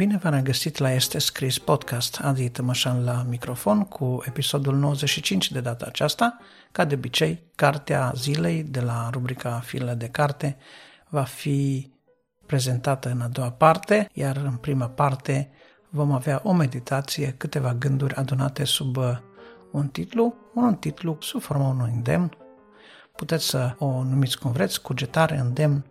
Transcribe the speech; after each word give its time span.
Bine 0.00 0.16
v-am 0.16 0.34
regăsit 0.34 0.78
la 0.78 0.92
Este 0.92 1.18
Scris 1.18 1.58
Podcast, 1.58 2.20
Adi 2.22 2.48
Tămășan 2.48 3.04
la 3.04 3.24
microfon 3.28 3.84
cu 3.84 4.22
episodul 4.26 4.76
95 4.76 5.50
de 5.50 5.60
data 5.60 5.84
aceasta. 5.88 6.38
Ca 6.72 6.84
de 6.84 6.94
obicei, 6.94 7.42
cartea 7.54 8.12
zilei 8.16 8.62
de 8.62 8.80
la 8.80 9.08
rubrica 9.12 9.60
File 9.64 9.94
de 9.94 10.08
carte 10.08 10.56
va 11.08 11.22
fi 11.22 11.90
prezentată 12.46 13.08
în 13.08 13.20
a 13.20 13.28
doua 13.28 13.50
parte, 13.50 14.08
iar 14.12 14.36
în 14.36 14.56
prima 14.56 14.88
parte 14.88 15.50
vom 15.90 16.12
avea 16.12 16.40
o 16.44 16.52
meditație, 16.52 17.34
câteva 17.36 17.74
gânduri 17.74 18.14
adunate 18.14 18.64
sub 18.64 18.96
uh, 18.96 19.18
un 19.72 19.88
titlu, 19.88 20.34
un 20.54 20.74
titlu 20.74 21.16
sub 21.20 21.40
forma 21.40 21.68
unui 21.68 21.92
îndemn. 21.94 22.36
Puteți 23.16 23.46
să 23.46 23.74
o 23.78 24.02
numiți 24.02 24.38
cum 24.38 24.52
vreți, 24.52 24.82
cugetare, 24.82 25.36
îndemn, 25.36 25.84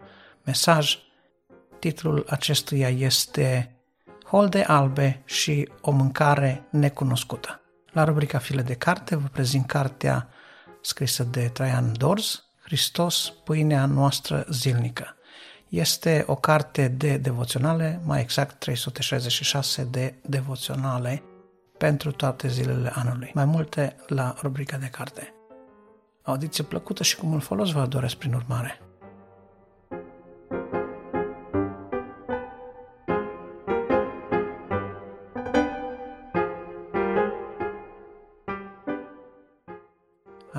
mesaj. 0.43 0.97
Titlul 1.79 2.25
acestuia 2.27 2.89
este 2.89 3.73
holde 4.29 4.63
albe 4.67 5.21
și 5.25 5.69
o 5.81 5.91
mâncare 5.91 6.67
necunoscută. 6.69 7.61
La 7.91 8.03
rubrica 8.03 8.37
File 8.37 8.61
de 8.61 8.73
carte 8.73 9.15
vă 9.15 9.27
prezint 9.31 9.65
cartea 9.65 10.27
scrisă 10.81 11.23
de 11.23 11.47
Traian 11.47 11.93
Dors, 11.97 12.43
Hristos, 12.63 13.33
pâinea 13.43 13.85
noastră 13.85 14.45
zilnică. 14.49 15.15
Este 15.69 16.23
o 16.27 16.35
carte 16.35 16.87
de 16.87 17.17
devoționale, 17.17 18.01
mai 18.05 18.21
exact 18.21 18.59
366 18.59 19.83
de 19.83 20.13
devoționale 20.25 21.23
pentru 21.77 22.11
toate 22.11 22.47
zilele 22.47 22.91
anului. 22.95 23.31
Mai 23.33 23.45
multe 23.45 23.95
la 24.07 24.35
rubrica 24.41 24.77
de 24.77 24.87
carte. 24.87 25.33
Audiție 26.23 26.63
plăcută 26.63 27.03
și 27.03 27.17
cu 27.17 27.25
mult 27.25 27.43
folos 27.43 27.71
vă 27.71 27.85
doresc 27.85 28.15
prin 28.15 28.33
urmare. 28.33 28.81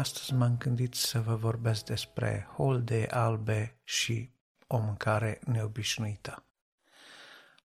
Astăzi 0.01 0.35
m-am 0.35 0.57
gândit 0.59 0.95
să 0.95 1.21
vă 1.21 1.35
vorbesc 1.35 1.85
despre 1.85 2.49
holde 2.57 3.07
albe 3.11 3.79
și 3.85 4.31
o 4.67 4.79
mâncare 4.79 5.41
neobișnuită. 5.45 6.45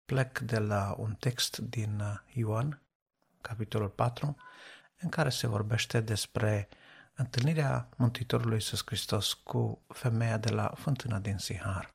Plec 0.05 0.39
de 0.39 0.59
la 0.59 0.95
un 0.99 1.15
text 1.15 1.59
din 1.59 2.23
Ioan, 2.27 2.83
capitolul 3.41 3.89
4, 3.89 4.37
în 4.99 5.09
care 5.09 5.29
se 5.29 5.47
vorbește 5.47 6.01
despre 6.01 6.69
întâlnirea 7.15 7.89
Mântuitorului 7.97 8.55
Iisus 8.55 8.83
Hristos 8.85 9.33
cu 9.33 9.85
femeia 9.89 10.37
de 10.37 10.51
la 10.51 10.73
fântâna 10.77 11.19
din 11.19 11.39
Sihar. 11.39 11.95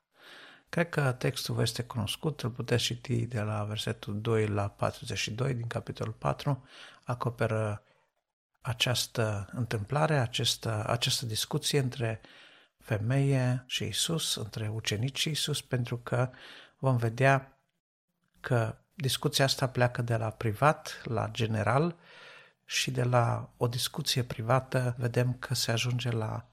Cred 0.68 0.88
că 0.88 1.12
textul 1.12 1.54
vă 1.54 1.62
este 1.62 1.82
cunoscut, 1.82 2.40
îl 2.40 2.50
puteți 2.50 2.82
citi 2.82 3.26
de 3.26 3.40
la 3.40 3.64
versetul 3.64 4.20
2 4.20 4.46
la 4.46 4.68
42 4.68 5.54
din 5.54 5.66
capitolul 5.66 6.12
4, 6.12 6.64
acoperă 7.04 7.82
această 8.60 9.48
întâmplare, 9.52 10.18
această, 10.18 10.84
această 10.86 11.26
discuție 11.26 11.78
între 11.78 12.20
femeie 12.78 13.64
și 13.66 13.84
Isus, 13.84 14.36
între 14.36 14.68
ucenicii 14.68 15.32
Isus, 15.32 15.60
pentru 15.60 15.98
că 15.98 16.30
vom 16.78 16.96
vedea 16.96 17.58
că 18.40 18.76
discuția 18.94 19.44
asta 19.44 19.68
pleacă 19.68 20.02
de 20.02 20.16
la 20.16 20.30
privat 20.30 21.00
la 21.04 21.28
general 21.30 21.96
și 22.64 22.90
de 22.90 23.02
la 23.02 23.50
o 23.56 23.66
discuție 23.66 24.22
privată 24.22 24.94
vedem 24.98 25.32
că 25.32 25.54
se 25.54 25.70
ajunge 25.70 26.10
la 26.10 26.48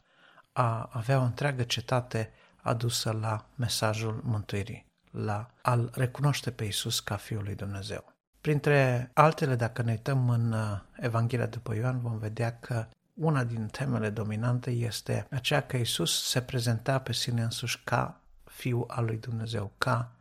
a 0.51 0.89
avea 0.91 1.19
o 1.19 1.23
întreagă 1.23 1.63
cetate 1.63 2.33
adusă 2.61 3.11
la 3.11 3.45
mesajul 3.55 4.21
mântuirii, 4.23 4.85
la 5.11 5.51
a-L 5.61 5.89
recunoaște 5.93 6.51
pe 6.51 6.63
Isus 6.63 6.99
ca 6.99 7.15
Fiul 7.15 7.43
lui 7.43 7.55
Dumnezeu. 7.55 8.14
Printre 8.45 9.09
altele, 9.13 9.55
dacă 9.55 9.81
ne 9.81 9.91
uităm 9.91 10.29
în 10.29 10.51
uh, 10.51 10.79
Evanghelia 10.99 11.45
după 11.45 11.75
Ioan, 11.75 12.01
vom 12.01 12.17
vedea 12.17 12.59
că 12.59 12.87
una 13.13 13.43
din 13.43 13.67
temele 13.67 14.09
dominante 14.09 14.71
este 14.71 15.27
aceea 15.29 15.61
că 15.61 15.77
Isus 15.77 16.27
se 16.27 16.41
prezenta 16.41 16.99
pe 16.99 17.13
sine 17.13 17.41
însuși 17.41 17.81
ca 17.83 18.21
Fiul 18.43 18.85
al 18.87 19.05
lui 19.05 19.17
Dumnezeu, 19.17 19.71
ca 19.77 20.11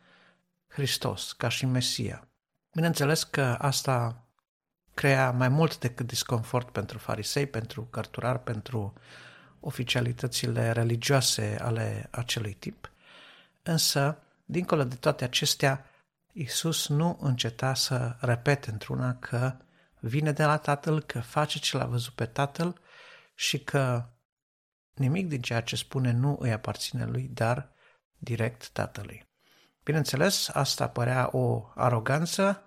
Hristos, 0.68 1.32
ca 1.32 1.48
și 1.48 1.66
Mesia. 1.66 2.28
Bineînțeles 2.72 3.22
că 3.22 3.56
asta 3.58 4.22
crea 4.94 5.30
mai 5.30 5.48
mult 5.48 5.78
decât 5.78 6.06
disconfort 6.06 6.70
pentru 6.70 6.98
farisei, 6.98 7.46
pentru 7.46 7.82
cărturari, 7.82 8.42
pentru 8.42 8.92
oficialitățile 9.60 10.70
religioase 10.70 11.58
ale 11.60 12.08
acelui 12.10 12.52
tip, 12.52 12.90
însă, 13.62 14.18
dincolo 14.44 14.84
de 14.84 14.94
toate 14.94 15.24
acestea, 15.24 15.84
Iisus 16.36 16.88
nu 16.88 17.18
înceta 17.20 17.74
să 17.74 18.16
repete 18.20 18.70
într-una 18.70 19.14
că 19.14 19.56
vine 20.00 20.32
de 20.32 20.44
la 20.44 20.56
Tatăl, 20.56 21.02
că 21.02 21.20
face 21.20 21.58
ce 21.58 21.76
l-a 21.76 21.84
văzut 21.84 22.14
pe 22.14 22.26
Tatăl 22.26 22.80
și 23.34 23.58
că 23.58 24.04
nimic 24.94 25.28
din 25.28 25.40
ceea 25.40 25.60
ce 25.60 25.76
spune 25.76 26.12
nu 26.12 26.36
îi 26.40 26.52
aparține 26.52 27.04
lui, 27.04 27.30
dar 27.32 27.70
direct 28.18 28.68
Tatălui. 28.68 29.28
Bineînțeles, 29.84 30.48
asta 30.48 30.88
părea 30.88 31.28
o 31.32 31.72
aroganță, 31.74 32.62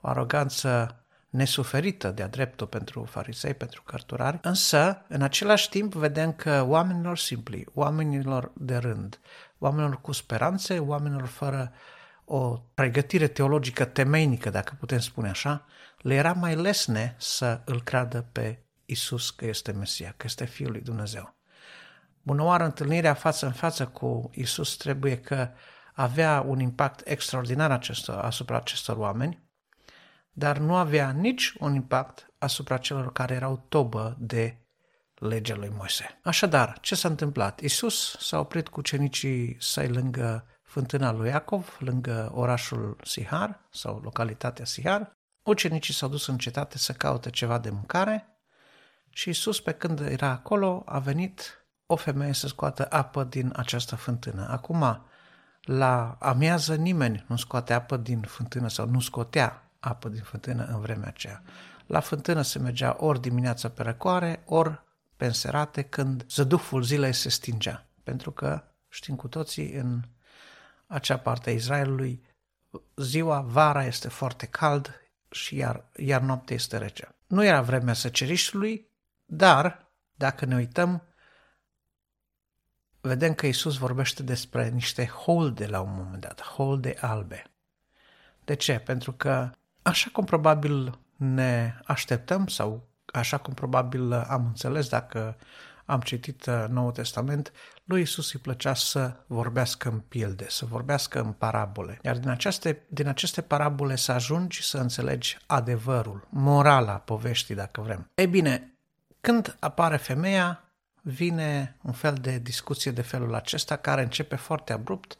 o 0.00 0.08
aroganță 0.08 1.02
nesuferită 1.28 2.10
de-a 2.10 2.28
dreptul 2.28 2.66
pentru 2.66 3.04
farisei, 3.04 3.54
pentru 3.54 3.82
cărturari, 3.82 4.38
însă, 4.42 5.04
în 5.08 5.22
același 5.22 5.68
timp, 5.68 5.94
vedem 5.94 6.32
că 6.32 6.62
oamenilor 6.62 7.18
simpli, 7.18 7.66
oamenilor 7.74 8.52
de 8.54 8.76
rând, 8.76 9.20
oamenilor 9.58 10.00
cu 10.00 10.12
speranțe, 10.12 10.78
oamenilor 10.78 11.26
fără 11.26 11.72
o 12.30 12.62
pregătire 12.74 13.26
teologică 13.26 13.84
temeinică, 13.84 14.50
dacă 14.50 14.76
putem 14.78 14.98
spune 14.98 15.28
așa, 15.28 15.66
le 15.98 16.14
era 16.14 16.32
mai 16.32 16.54
lesne 16.56 17.16
să 17.18 17.60
îl 17.64 17.82
creadă 17.82 18.28
pe 18.32 18.62
Isus 18.84 19.30
că 19.30 19.46
este 19.46 19.72
Mesia, 19.72 20.14
că 20.16 20.22
este 20.26 20.44
Fiul 20.44 20.70
lui 20.70 20.80
Dumnezeu. 20.80 21.36
Bunăoară, 22.22 22.64
întâlnirea 22.64 23.14
față 23.14 23.46
în 23.46 23.52
față 23.52 23.86
cu 23.86 24.30
Isus 24.34 24.76
trebuie 24.76 25.20
că 25.20 25.50
avea 25.94 26.44
un 26.46 26.60
impact 26.60 27.00
extraordinar 27.04 27.70
acestor, 27.70 28.18
asupra 28.18 28.56
acestor 28.56 28.96
oameni, 28.96 29.42
dar 30.32 30.58
nu 30.58 30.74
avea 30.74 31.10
nici 31.10 31.54
un 31.58 31.74
impact 31.74 32.34
asupra 32.38 32.76
celor 32.76 33.12
care 33.12 33.34
erau 33.34 33.64
tobă 33.68 34.16
de 34.18 34.58
legea 35.14 35.54
lui 35.54 35.72
Moise. 35.76 36.20
Așadar, 36.22 36.78
ce 36.80 36.94
s-a 36.94 37.08
întâmplat? 37.08 37.60
Isus 37.60 38.16
s-a 38.18 38.38
oprit 38.38 38.68
cu 38.68 38.80
cenicii 38.80 39.56
săi 39.58 39.88
lângă 39.88 40.46
fântâna 40.68 41.12
lui 41.12 41.28
Iacov, 41.28 41.76
lângă 41.80 42.30
orașul 42.34 42.96
Sihar 43.02 43.60
sau 43.70 44.00
localitatea 44.02 44.64
Sihar. 44.64 45.16
Ucenicii 45.42 45.94
s-au 45.94 46.08
dus 46.08 46.26
în 46.26 46.38
cetate 46.38 46.78
să 46.78 46.92
caute 46.92 47.30
ceva 47.30 47.58
de 47.58 47.70
mâncare 47.70 48.26
și 49.10 49.28
Isus, 49.28 49.60
pe 49.60 49.72
când 49.72 50.00
era 50.00 50.28
acolo, 50.28 50.82
a 50.86 50.98
venit 50.98 51.66
o 51.86 51.96
femeie 51.96 52.32
să 52.32 52.46
scoată 52.46 52.86
apă 52.90 53.24
din 53.24 53.52
această 53.56 53.96
fântână. 53.96 54.46
Acum, 54.50 55.06
la 55.62 56.16
amiază, 56.20 56.74
nimeni 56.74 57.24
nu 57.28 57.36
scoate 57.36 57.72
apă 57.72 57.96
din 57.96 58.20
fântână 58.20 58.68
sau 58.68 58.86
nu 58.86 59.00
scotea 59.00 59.70
apă 59.80 60.08
din 60.08 60.22
fântână 60.22 60.64
în 60.64 60.80
vremea 60.80 61.08
aceea. 61.08 61.42
La 61.86 62.00
fântână 62.00 62.42
se 62.42 62.58
mergea 62.58 62.96
ori 62.98 63.20
dimineața 63.20 63.68
pe 63.68 63.82
răcoare, 63.82 64.42
ori 64.46 64.82
pe 65.16 65.26
înserate, 65.26 65.82
când 65.82 66.26
zăduful 66.30 66.82
zilei 66.82 67.12
se 67.12 67.28
stingea. 67.28 67.86
Pentru 68.02 68.30
că, 68.30 68.62
știm 68.88 69.16
cu 69.16 69.28
toții, 69.28 69.72
în 69.72 70.02
acea 70.88 71.18
parte 71.18 71.50
a 71.50 71.52
Israelului, 71.52 72.22
ziua, 72.96 73.40
vara 73.40 73.84
este 73.84 74.08
foarte 74.08 74.46
cald 74.46 75.00
și 75.30 75.56
iar, 75.56 75.84
iar 75.96 76.20
noaptea 76.20 76.56
este 76.56 76.78
rece. 76.78 77.08
Nu 77.26 77.44
era 77.44 77.62
vremea 77.62 77.94
săcerișului, 77.94 78.90
dar, 79.24 79.90
dacă 80.14 80.44
ne 80.44 80.54
uităm, 80.54 81.02
vedem 83.00 83.34
că 83.34 83.46
Isus 83.46 83.76
vorbește 83.76 84.22
despre 84.22 84.68
niște 84.68 85.06
holde 85.06 85.66
la 85.66 85.80
un 85.80 85.94
moment 85.94 86.20
dat, 86.20 86.42
holde 86.42 86.96
albe. 87.00 87.44
De 88.44 88.54
ce? 88.54 88.78
Pentru 88.78 89.12
că, 89.12 89.50
așa 89.82 90.10
cum 90.12 90.24
probabil 90.24 90.98
ne 91.16 91.80
așteptăm 91.84 92.46
sau 92.46 92.88
așa 93.04 93.38
cum 93.38 93.54
probabil 93.54 94.12
am 94.12 94.46
înțeles 94.46 94.88
dacă 94.88 95.36
am 95.88 96.00
citit 96.00 96.46
uh, 96.46 96.64
Noul 96.68 96.92
Testament, 96.92 97.52
lui 97.84 98.00
Isus 98.00 98.32
îi 98.32 98.40
plăcea 98.40 98.74
să 98.74 99.16
vorbească 99.26 99.88
în 99.88 99.98
pilde, 99.98 100.46
să 100.48 100.64
vorbească 100.64 101.20
în 101.20 101.32
parabole. 101.32 101.98
Iar 102.02 102.18
din 102.18 102.28
aceste, 102.28 102.82
din 102.88 103.06
aceste 103.06 103.40
parabole 103.40 103.96
să 103.96 104.12
ajungi 104.12 104.62
să 104.62 104.78
înțelegi 104.78 105.38
adevărul, 105.46 106.26
morala 106.30 106.92
poveștii, 106.92 107.54
dacă 107.54 107.80
vrem. 107.80 108.10
Ei 108.14 108.26
bine, 108.26 108.74
când 109.20 109.56
apare 109.60 109.96
femeia, 109.96 110.64
vine 111.02 111.76
un 111.82 111.92
fel 111.92 112.14
de 112.14 112.38
discuție 112.38 112.90
de 112.90 113.02
felul 113.02 113.34
acesta 113.34 113.76
care 113.76 114.02
începe 114.02 114.36
foarte 114.36 114.72
abrupt. 114.72 115.18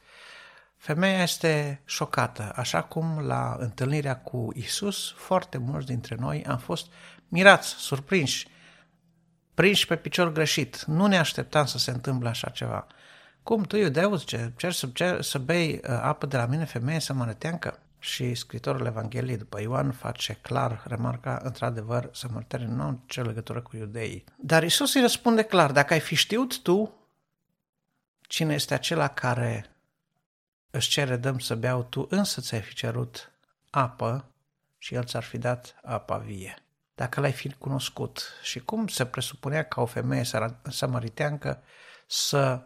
Femeia 0.77 1.23
este 1.23 1.83
șocată, 1.85 2.53
așa 2.57 2.83
cum 2.83 3.19
la 3.19 3.57
întâlnirea 3.59 4.17
cu 4.17 4.49
Isus, 4.55 5.13
foarte 5.17 5.59
mulți 5.59 5.87
dintre 5.87 6.17
noi 6.19 6.45
am 6.45 6.59
fost 6.59 6.87
mirați, 7.29 7.69
surprinși, 7.69 8.49
prinși 9.59 9.87
pe 9.87 9.97
picior 9.97 10.33
greșit. 10.33 10.85
Nu 10.85 11.07
ne 11.07 11.19
așteptam 11.19 11.67
să 11.67 11.79
se 11.79 11.91
întâmple 11.91 12.29
așa 12.29 12.49
ceva. 12.49 12.87
Cum 13.43 13.63
tu, 13.63 13.77
iudeu, 13.77 14.19
ce 14.19 14.53
cer 14.57 14.73
să, 14.73 14.87
cer 14.87 15.23
să 15.23 15.39
bei 15.39 15.73
uh, 15.73 15.91
apă 16.03 16.27
de 16.27 16.37
la 16.37 16.47
mine, 16.47 16.65
femeie, 16.65 17.01
să 17.01 17.13
mă 17.13 17.25
răteancă? 17.25 17.79
Și 17.99 18.35
scritorul 18.35 18.87
Evangheliei 18.87 19.37
după 19.37 19.61
Ioan 19.61 19.93
face 19.93 20.33
clar 20.33 20.83
remarca, 20.87 21.41
într-adevăr, 21.43 22.09
samaritenii 22.13 22.67
nu 22.67 22.83
au 22.83 23.01
ce 23.07 23.23
legătură 23.23 23.61
cu 23.61 23.77
iudeii. 23.77 24.25
Dar 24.37 24.63
Isus 24.63 24.95
îi 24.95 25.01
răspunde 25.01 25.43
clar, 25.43 25.73
dacă 25.73 25.93
ai 25.93 26.01
fi 26.01 26.15
știut 26.15 26.63
tu 26.63 26.95
cine 28.21 28.55
este 28.55 28.75
acela 28.75 29.09
care 29.09 29.71
își 30.71 30.89
cere 30.89 31.17
dăm 31.17 31.39
să 31.39 31.55
beau, 31.55 31.83
tu 31.83 32.07
însă 32.11 32.41
ți-ai 32.41 32.61
fi 32.61 32.75
cerut 32.75 33.33
apă 33.71 34.25
și 34.79 34.95
el 34.95 35.05
ți-ar 35.05 35.23
fi 35.23 35.39
dat 35.39 35.75
apa 35.83 36.17
vie. 36.17 36.63
Dacă 36.99 37.21
l-ai 37.21 37.33
fi 37.33 37.53
cunoscut 37.53 38.33
și 38.43 38.61
cum 38.61 38.87
se 38.87 39.07
presupunea 39.07 39.65
ca 39.65 39.81
o 39.81 39.87
femeie 39.87 40.25
samariteancă 40.69 41.63
să 42.07 42.65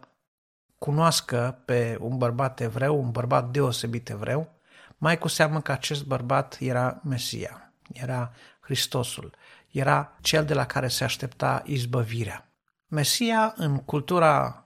cunoască 0.77 1.61
pe 1.65 1.97
un 1.99 2.17
bărbat 2.17 2.59
evreu, 2.59 2.99
un 2.99 3.11
bărbat 3.11 3.49
deosebit 3.49 4.09
evreu, 4.09 4.51
mai 4.97 5.17
cu 5.17 5.27
seamă 5.27 5.61
că 5.61 5.71
acest 5.71 6.05
bărbat 6.05 6.57
era 6.59 7.01
Mesia, 7.03 7.73
era 7.91 8.33
Hristosul, 8.59 9.35
era 9.71 10.17
cel 10.21 10.45
de 10.45 10.53
la 10.53 10.65
care 10.65 10.87
se 10.87 11.03
aștepta 11.03 11.61
izbăvirea. 11.65 12.51
Mesia 12.87 13.53
în 13.57 13.77
cultura 13.77 14.65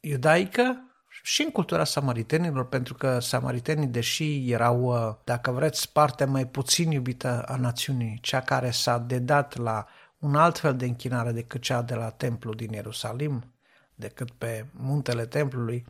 iudaică 0.00 0.89
și 1.22 1.42
în 1.42 1.50
cultura 1.50 1.84
samaritenilor, 1.84 2.68
pentru 2.68 2.94
că 2.94 3.18
samaritenii, 3.18 3.86
deși 3.86 4.50
erau, 4.50 4.82
uh, 4.82 5.14
dacă 5.24 5.50
vreți, 5.50 5.92
partea 5.92 6.26
mai 6.26 6.46
puțin 6.46 6.90
iubită 6.90 7.42
a 7.42 7.56
națiunii, 7.56 8.18
cea 8.20 8.40
care 8.40 8.70
s-a 8.70 8.98
dedat 8.98 9.56
la 9.56 9.86
un 10.18 10.34
alt 10.34 10.58
fel 10.58 10.76
de 10.76 10.84
închinare 10.84 11.32
decât 11.32 11.62
cea 11.62 11.82
de 11.82 11.94
la 11.94 12.10
templu 12.10 12.54
din 12.54 12.72
Ierusalim, 12.72 13.54
decât 13.94 14.30
pe 14.30 14.66
muntele 14.72 15.26
templului, 15.26 15.86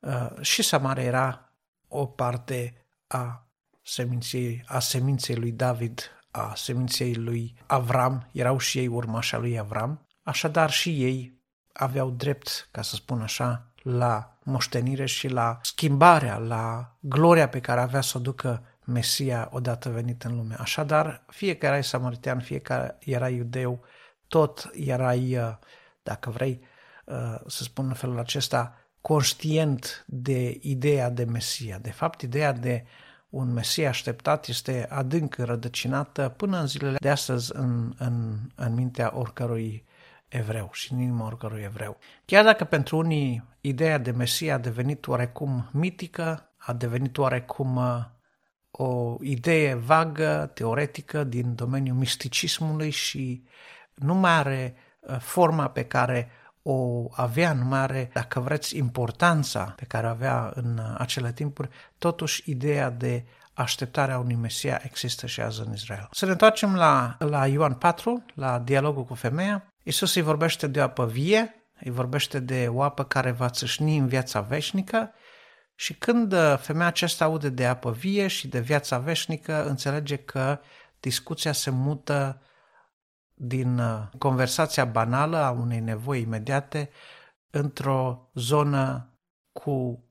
uh, 0.00 0.40
și 0.40 0.62
Samaria 0.62 1.04
era 1.04 1.52
o 1.88 2.06
parte 2.06 2.86
a 3.06 3.46
seminței, 3.82 4.64
a 4.66 4.78
seminței 4.78 5.36
lui 5.36 5.52
David, 5.52 6.10
a 6.30 6.52
seminței 6.54 7.14
lui 7.14 7.54
Avram, 7.66 8.28
erau 8.32 8.58
și 8.58 8.78
ei 8.78 8.86
urmașa 8.86 9.38
lui 9.38 9.58
Avram, 9.58 10.06
așadar 10.22 10.70
și 10.70 11.02
ei 11.04 11.40
aveau 11.72 12.10
drept, 12.10 12.68
ca 12.70 12.82
să 12.82 12.94
spun 12.94 13.20
așa, 13.20 13.71
la 13.82 14.36
moștenire 14.42 15.06
și 15.06 15.28
la 15.28 15.58
schimbarea, 15.62 16.36
la 16.36 16.94
gloria 17.00 17.48
pe 17.48 17.60
care 17.60 17.80
avea 17.80 18.00
să 18.00 18.18
o 18.18 18.20
ducă 18.20 18.62
Mesia 18.84 19.48
odată 19.52 19.88
venit 19.88 20.22
în 20.22 20.36
lume. 20.36 20.54
Așadar, 20.58 21.24
fie 21.26 21.56
că 21.56 21.66
erai 21.66 21.84
samaritean, 21.84 22.40
fie 22.40 22.58
că 22.58 22.94
erai 22.98 23.34
iudeu, 23.34 23.80
tot 24.28 24.70
erai, 24.72 25.36
uh, 25.36 25.56
dacă 26.02 26.30
vrei 26.30 26.60
uh, 27.04 27.38
să 27.46 27.62
spun 27.62 27.86
în 27.86 27.94
felul 27.94 28.18
acesta, 28.18 28.76
conștient 29.00 30.04
de 30.06 30.58
ideea 30.60 31.10
de 31.10 31.24
Mesia. 31.24 31.78
De 31.78 31.90
fapt, 31.90 32.20
ideea 32.20 32.52
de 32.52 32.84
un 33.28 33.52
Mesia 33.52 33.88
așteptat 33.88 34.46
este 34.46 34.86
adânc 34.90 35.34
rădăcinată 35.34 36.28
până 36.28 36.60
în 36.60 36.66
zilele 36.66 36.96
de 37.00 37.10
astăzi 37.10 37.50
în, 37.54 37.94
în, 37.98 38.38
în 38.54 38.74
mintea 38.74 39.18
oricărui 39.18 39.84
evreu 40.32 40.68
și 40.72 40.92
în 40.92 40.98
inima 40.98 41.26
oricărui 41.26 41.62
evreu. 41.62 41.98
Chiar 42.24 42.44
dacă 42.44 42.64
pentru 42.64 42.96
unii 42.96 43.44
ideea 43.60 43.98
de 43.98 44.10
Mesia 44.10 44.54
a 44.54 44.58
devenit 44.58 45.06
oarecum 45.06 45.68
mitică, 45.72 46.52
a 46.56 46.72
devenit 46.72 47.18
oarecum 47.18 47.76
uh, 47.76 48.04
o 48.70 49.16
idee 49.20 49.74
vagă, 49.74 50.50
teoretică 50.54 51.24
din 51.24 51.54
domeniul 51.54 51.96
misticismului 51.96 52.90
și 52.90 53.44
nu 53.94 54.14
mai 54.14 54.32
are 54.32 54.74
uh, 55.00 55.18
forma 55.18 55.68
pe 55.68 55.84
care 55.84 56.30
o 56.62 57.08
avea, 57.10 57.52
nu 57.52 57.64
mai 57.64 57.78
are, 57.78 58.10
dacă 58.12 58.40
vreți, 58.40 58.76
importanța 58.76 59.62
pe 59.76 59.84
care 59.84 60.06
o 60.06 60.10
avea 60.10 60.52
în 60.54 60.78
uh, 60.78 60.94
acele 60.98 61.32
timpuri, 61.32 61.68
totuși 61.98 62.50
ideea 62.50 62.90
de 62.90 63.24
așteptarea 63.54 64.18
unui 64.18 64.34
Mesia 64.34 64.80
există 64.84 65.26
și 65.26 65.40
azi 65.40 65.60
în 65.60 65.72
Israel. 65.72 66.08
Să 66.10 66.24
ne 66.24 66.30
întoarcem 66.30 66.74
la, 66.74 67.16
la 67.18 67.46
Ioan 67.46 67.74
4, 67.74 68.24
la 68.34 68.58
dialogul 68.58 69.04
cu 69.04 69.14
femeia. 69.14 69.71
Isus 69.82 70.14
îi 70.14 70.22
vorbește 70.22 70.66
de 70.66 70.80
o 70.80 70.82
apă 70.82 71.06
vie, 71.06 71.54
îi 71.80 71.90
vorbește 71.90 72.38
de 72.38 72.68
o 72.68 72.82
apă 72.82 73.04
care 73.04 73.30
va 73.30 73.48
țâșni 73.48 73.96
în 73.96 74.06
viața 74.06 74.40
veșnică 74.40 75.12
și 75.74 75.94
când 75.94 76.32
uh, 76.32 76.58
femeia 76.58 76.86
aceasta 76.86 77.24
aude 77.24 77.48
de 77.48 77.66
apă 77.66 77.90
vie 77.90 78.26
și 78.26 78.48
de 78.48 78.60
viața 78.60 78.98
veșnică, 78.98 79.66
înțelege 79.66 80.16
că 80.16 80.60
discuția 81.00 81.52
se 81.52 81.70
mută 81.70 82.42
din 83.34 83.78
uh, 83.78 84.02
conversația 84.18 84.84
banală 84.84 85.36
a 85.36 85.50
unei 85.50 85.80
nevoi 85.80 86.20
imediate 86.20 86.90
într-o 87.50 88.30
zonă 88.34 89.12
cu 89.52 90.04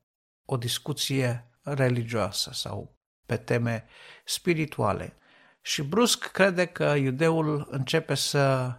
o 0.46 0.58
discuție 0.58 1.52
religioasă 1.62 2.50
sau 2.54 2.98
pe 3.26 3.38
teme 3.38 3.86
spirituale. 4.26 5.16
Și 5.62 5.82
brusc 5.82 6.32
crede 6.32 6.66
că 6.66 6.84
iudeul 6.84 7.68
începe 7.70 8.16
să 8.16 8.76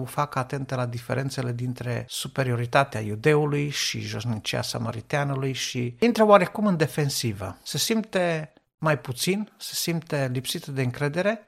o 0.00 0.04
facă 0.04 0.38
atentă 0.38 0.74
la 0.74 0.86
diferențele 0.86 1.52
dintre 1.52 2.04
superioritatea 2.08 3.00
iudeului 3.00 3.68
și 3.68 4.00
josnicia 4.00 4.62
samariteanului 4.62 5.52
și 5.52 5.96
intră 6.00 6.24
oarecum 6.24 6.66
în 6.66 6.76
defensivă. 6.76 7.58
Se 7.62 7.78
simte 7.78 8.52
mai 8.78 8.98
puțin, 8.98 9.52
se 9.56 9.74
simte 9.74 10.28
lipsită 10.32 10.70
de 10.70 10.82
încredere, 10.82 11.40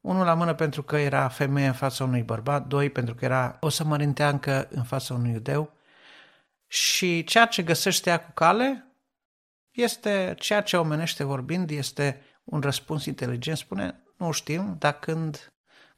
unul 0.00 0.24
la 0.24 0.34
mână 0.34 0.54
pentru 0.54 0.82
că 0.82 0.96
era 0.96 1.28
femeie 1.28 1.66
în 1.66 1.72
fața 1.72 2.04
unui 2.04 2.22
bărbat, 2.22 2.66
doi 2.66 2.90
pentru 2.90 3.14
că 3.14 3.24
era 3.24 3.56
o 3.60 3.68
sămărinteancă 3.68 4.68
în 4.70 4.82
fața 4.82 5.14
unui 5.14 5.32
iudeu 5.32 5.72
și 6.66 7.24
ceea 7.24 7.46
ce 7.46 7.62
găsește 7.62 8.10
ea 8.10 8.20
cu 8.20 8.30
cale 8.34 8.86
este 9.70 10.34
ceea 10.38 10.60
ce 10.60 10.76
omenește 10.76 11.24
vorbind, 11.24 11.70
este 11.70 12.20
un 12.44 12.60
răspuns 12.60 13.04
inteligent, 13.04 13.56
spune, 13.56 14.02
nu 14.16 14.30
știm, 14.30 14.76
dar 14.78 14.98
când 14.98 15.53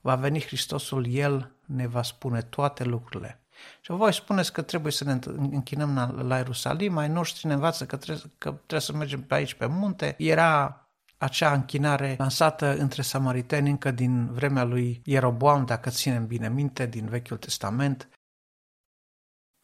va 0.06 0.14
veni 0.16 0.40
Hristosul, 0.40 1.06
El 1.06 1.52
ne 1.64 1.86
va 1.86 2.02
spune 2.02 2.42
toate 2.42 2.84
lucrurile. 2.84 3.40
Și 3.80 3.90
voi 3.90 4.12
spuneți 4.12 4.52
că 4.52 4.62
trebuie 4.62 4.92
să 4.92 5.04
ne 5.04 5.18
închinăm 5.36 5.94
la, 5.94 6.22
la 6.22 6.36
Ierusalim, 6.36 6.92
mai 6.92 7.08
noștri 7.08 7.46
ne 7.46 7.52
învață 7.52 7.86
că 7.86 7.96
trebuie, 7.96 8.24
că 8.38 8.50
trebuie 8.50 8.80
să 8.80 8.92
mergem 8.92 9.22
pe 9.22 9.34
aici 9.34 9.54
pe 9.54 9.66
munte. 9.66 10.14
Era 10.18 10.80
acea 11.18 11.52
închinare 11.52 12.14
lansată 12.18 12.76
între 12.76 13.02
samariteni 13.02 13.70
încă 13.70 13.90
din 13.90 14.32
vremea 14.32 14.64
lui 14.64 15.00
Ieroboam, 15.04 15.64
dacă 15.64 15.90
ținem 15.90 16.26
bine 16.26 16.48
minte, 16.48 16.86
din 16.86 17.06
Vechiul 17.06 17.36
Testament. 17.36 18.08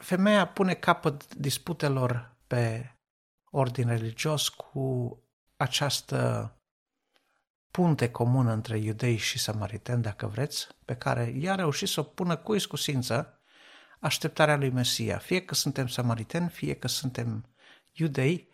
Femeia 0.02 0.46
pune 0.46 0.74
capăt 0.74 1.34
disputelor 1.34 2.36
pe 2.46 2.94
ordin 3.50 3.88
religios 3.88 4.48
cu 4.48 5.16
această 5.56 6.52
punte 7.72 8.10
comună 8.10 8.52
între 8.52 8.78
iudei 8.78 9.16
și 9.16 9.38
samariteni, 9.38 10.02
dacă 10.02 10.26
vreți, 10.26 10.66
pe 10.84 10.94
care 10.94 11.34
i-a 11.38 11.54
reușit 11.54 11.88
să 11.88 12.00
o 12.00 12.02
pună 12.02 12.36
cu 12.36 12.54
iscusință 12.54 13.40
așteptarea 14.00 14.56
lui 14.56 14.70
Mesia. 14.70 15.18
Fie 15.18 15.40
că 15.40 15.54
suntem 15.54 15.86
samariteni, 15.86 16.48
fie 16.48 16.74
că 16.74 16.88
suntem 16.88 17.44
iudei, 17.92 18.48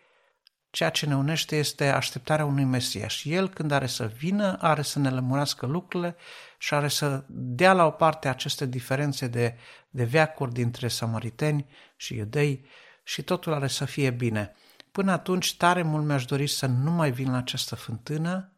ceea 0.69 0.89
ce 0.89 1.05
ne 1.05 1.15
unește 1.15 1.55
este 1.55 1.89
așteptarea 1.89 2.45
unui 2.45 2.63
Mesia. 2.63 3.07
Și 3.07 3.33
El, 3.33 3.49
când 3.49 3.71
are 3.71 3.87
să 3.87 4.05
vină, 4.05 4.57
are 4.59 4.81
să 4.81 4.99
ne 4.99 5.09
lămurească 5.09 5.65
lucrurile 5.65 6.15
și 6.57 6.73
are 6.73 6.87
să 6.87 7.23
dea 7.29 7.73
la 7.73 7.85
o 7.85 7.91
parte 7.91 8.27
aceste 8.27 8.65
diferențe 8.65 9.27
de, 9.27 9.57
de 9.89 10.03
veacuri 10.03 10.53
dintre 10.53 10.87
samariteni 10.87 11.65
și 11.95 12.15
iudei 12.15 12.65
și 13.03 13.21
totul 13.21 13.53
are 13.53 13.67
să 13.67 13.85
fie 13.85 14.09
bine. 14.09 14.55
Până 14.91 15.11
atunci, 15.11 15.57
tare 15.57 15.81
mult 15.81 16.05
mi-aș 16.05 16.25
dori 16.25 16.47
să 16.47 16.65
nu 16.65 16.91
mai 16.91 17.11
vin 17.11 17.31
la 17.31 17.37
această 17.37 17.75
fântână, 17.75 18.53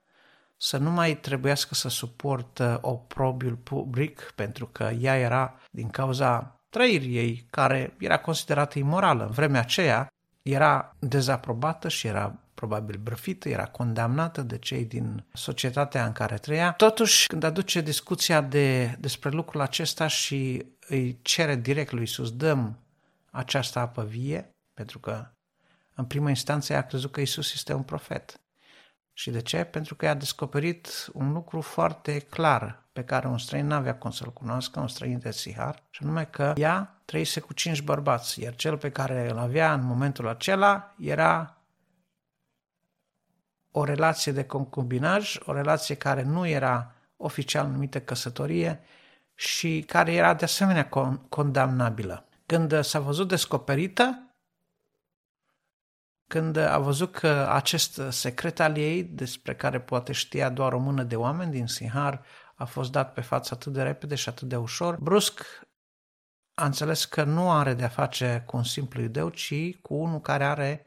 să 0.63 0.77
nu 0.77 0.91
mai 0.91 1.17
trebuiască 1.17 1.75
să 1.75 1.89
suportă 1.89 2.79
oprobiul 2.81 3.55
public, 3.55 4.31
pentru 4.35 4.65
că 4.65 4.91
ea 4.99 5.17
era 5.17 5.59
din 5.71 5.89
cauza 5.89 6.59
trăirii 6.69 7.17
ei, 7.17 7.45
care 7.49 7.93
era 7.99 8.19
considerată 8.19 8.79
imorală. 8.79 9.25
În 9.25 9.31
vremea 9.31 9.59
aceea 9.59 10.07
era 10.41 10.95
dezaprobată 10.99 11.89
și 11.89 12.07
era 12.07 12.35
probabil 12.53 12.99
brăfită, 13.03 13.49
era 13.49 13.65
condamnată 13.65 14.41
de 14.41 14.57
cei 14.57 14.85
din 14.85 15.23
societatea 15.33 16.05
în 16.05 16.11
care 16.11 16.35
trăia. 16.35 16.71
Totuși, 16.71 17.27
când 17.27 17.43
aduce 17.43 17.81
discuția 17.81 18.41
de, 18.41 18.95
despre 18.99 19.29
lucrul 19.29 19.61
acesta 19.61 20.07
și 20.07 20.65
îi 20.87 21.19
cere 21.21 21.55
direct 21.55 21.91
lui 21.91 22.01
Iisus, 22.01 22.31
dăm 22.31 22.79
această 23.31 23.79
apă 23.79 24.03
vie, 24.03 24.49
pentru 24.73 24.99
că 24.99 25.27
în 25.95 26.05
prima 26.05 26.29
instanță 26.29 26.73
ea 26.73 26.79
a 26.79 26.85
crezut 26.85 27.11
că 27.11 27.19
Iisus 27.19 27.53
este 27.53 27.73
un 27.73 27.83
profet. 27.83 28.40
Și 29.13 29.31
de 29.31 29.41
ce? 29.41 29.63
Pentru 29.63 29.95
că 29.95 30.05
i-a 30.05 30.13
descoperit 30.13 31.09
un 31.13 31.31
lucru 31.31 31.61
foarte 31.61 32.19
clar 32.19 32.83
pe 32.93 33.03
care 33.03 33.27
un 33.27 33.37
străin 33.37 33.67
n-avea 33.67 33.95
cum 33.95 34.11
să-l 34.11 34.33
cunoască, 34.33 34.79
un 34.79 34.87
străin 34.87 35.19
de 35.19 35.31
Sihar, 35.31 35.83
și 35.89 36.03
anume 36.03 36.25
că 36.25 36.53
ea 36.57 37.01
trăise 37.05 37.39
cu 37.39 37.53
cinci 37.53 37.81
bărbați, 37.81 38.41
iar 38.41 38.55
cel 38.55 38.77
pe 38.77 38.91
care 38.91 39.29
îl 39.29 39.37
avea 39.37 39.73
în 39.73 39.85
momentul 39.85 40.27
acela 40.27 40.95
era 40.99 41.61
o 43.71 43.83
relație 43.83 44.31
de 44.31 44.43
concubinaj, 44.43 45.37
o 45.45 45.53
relație 45.53 45.95
care 45.95 46.23
nu 46.23 46.47
era 46.47 46.91
oficial 47.17 47.67
numită 47.67 48.01
căsătorie 48.01 48.79
și 49.33 49.83
care 49.87 50.13
era 50.13 50.33
de 50.33 50.43
asemenea 50.43 50.89
condamnabilă. 51.29 52.25
Când 52.45 52.83
s-a 52.83 52.99
văzut 52.99 53.27
descoperită, 53.27 54.30
când 56.31 56.57
a 56.57 56.79
văzut 56.79 57.11
că 57.11 57.47
acest 57.49 58.01
secret 58.09 58.59
al 58.59 58.77
ei, 58.77 59.03
despre 59.03 59.55
care 59.55 59.79
poate 59.79 60.11
știa 60.11 60.49
doar 60.49 60.73
o 60.73 60.79
mână 60.79 61.03
de 61.03 61.15
oameni 61.15 61.51
din 61.51 61.67
Sihar, 61.67 62.21
a 62.55 62.65
fost 62.65 62.91
dat 62.91 63.13
pe 63.13 63.21
față 63.21 63.53
atât 63.53 63.73
de 63.73 63.81
repede 63.81 64.15
și 64.15 64.29
atât 64.29 64.47
de 64.47 64.55
ușor, 64.55 64.97
brusc 64.99 65.41
a 66.53 66.65
înțeles 66.65 67.05
că 67.05 67.23
nu 67.23 67.51
are 67.51 67.73
de-a 67.73 67.87
face 67.87 68.43
cu 68.45 68.57
un 68.57 68.63
simplu 68.63 69.01
iudeu, 69.01 69.29
ci 69.29 69.79
cu 69.81 69.93
unul 69.93 70.21
care 70.21 70.43
are 70.43 70.85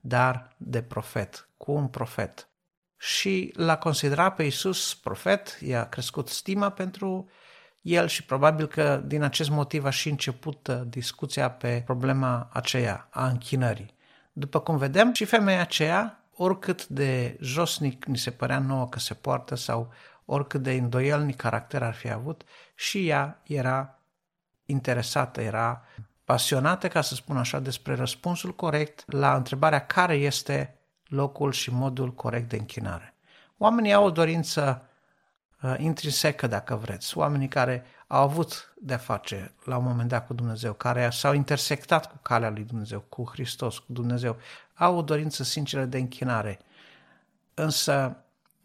dar 0.00 0.54
de 0.56 0.82
profet, 0.82 1.48
cu 1.56 1.72
un 1.72 1.88
profet. 1.88 2.48
Și 2.96 3.52
l-a 3.56 3.78
considerat 3.78 4.34
pe 4.34 4.42
Iisus 4.42 4.94
profet, 4.94 5.58
i-a 5.60 5.88
crescut 5.88 6.28
stima 6.28 6.70
pentru 6.70 7.28
el 7.80 8.06
și 8.08 8.24
probabil 8.24 8.66
că 8.66 9.02
din 9.06 9.22
acest 9.22 9.50
motiv 9.50 9.84
a 9.84 9.90
și 9.90 10.08
început 10.08 10.66
uh, 10.66 10.80
discuția 10.84 11.50
pe 11.50 11.82
problema 11.84 12.48
aceea 12.52 13.08
a 13.10 13.26
închinării. 13.26 13.95
După 14.38 14.60
cum 14.60 14.76
vedem, 14.76 15.12
și 15.12 15.24
femeia 15.24 15.60
aceea, 15.60 16.24
oricât 16.34 16.86
de 16.86 17.36
josnic 17.40 18.04
ni 18.04 18.16
se 18.16 18.30
părea 18.30 18.58
nouă 18.58 18.88
că 18.88 18.98
se 18.98 19.14
poartă 19.14 19.54
sau 19.54 19.92
oricât 20.24 20.62
de 20.62 20.72
îndoielnic 20.72 21.36
caracter 21.36 21.82
ar 21.82 21.94
fi 21.94 22.10
avut, 22.10 22.42
și 22.74 23.08
ea 23.08 23.42
era 23.42 23.98
interesată, 24.66 25.40
era 25.40 25.84
pasionată, 26.24 26.88
ca 26.88 27.00
să 27.00 27.14
spun 27.14 27.36
așa, 27.36 27.58
despre 27.58 27.94
răspunsul 27.94 28.54
corect 28.54 29.12
la 29.12 29.34
întrebarea 29.34 29.86
care 29.86 30.14
este 30.14 30.78
locul 31.04 31.52
și 31.52 31.72
modul 31.72 32.14
corect 32.14 32.48
de 32.48 32.56
închinare. 32.56 33.14
Oamenii 33.58 33.92
au 33.92 34.04
o 34.04 34.10
dorință 34.10 34.88
uh, 35.62 35.74
intrinsecă, 35.78 36.46
dacă 36.46 36.74
vreți, 36.74 37.18
oamenii 37.18 37.48
care 37.48 37.84
au 38.06 38.22
avut 38.22 38.74
de-a 38.80 38.96
face 38.96 39.54
la 39.64 39.76
un 39.76 39.84
moment 39.84 40.08
dat 40.08 40.26
cu 40.26 40.34
Dumnezeu, 40.34 40.72
care 40.72 41.10
s-au 41.10 41.34
intersectat 41.34 42.10
cu 42.10 42.18
calea 42.22 42.50
lui 42.50 42.64
Dumnezeu, 42.64 43.00
cu 43.00 43.28
Hristos, 43.32 43.78
cu 43.78 43.92
Dumnezeu, 43.92 44.36
au 44.74 44.96
o 44.96 45.02
dorință 45.02 45.42
sinceră 45.42 45.84
de 45.84 45.98
închinare. 45.98 46.58
Însă 47.54 48.16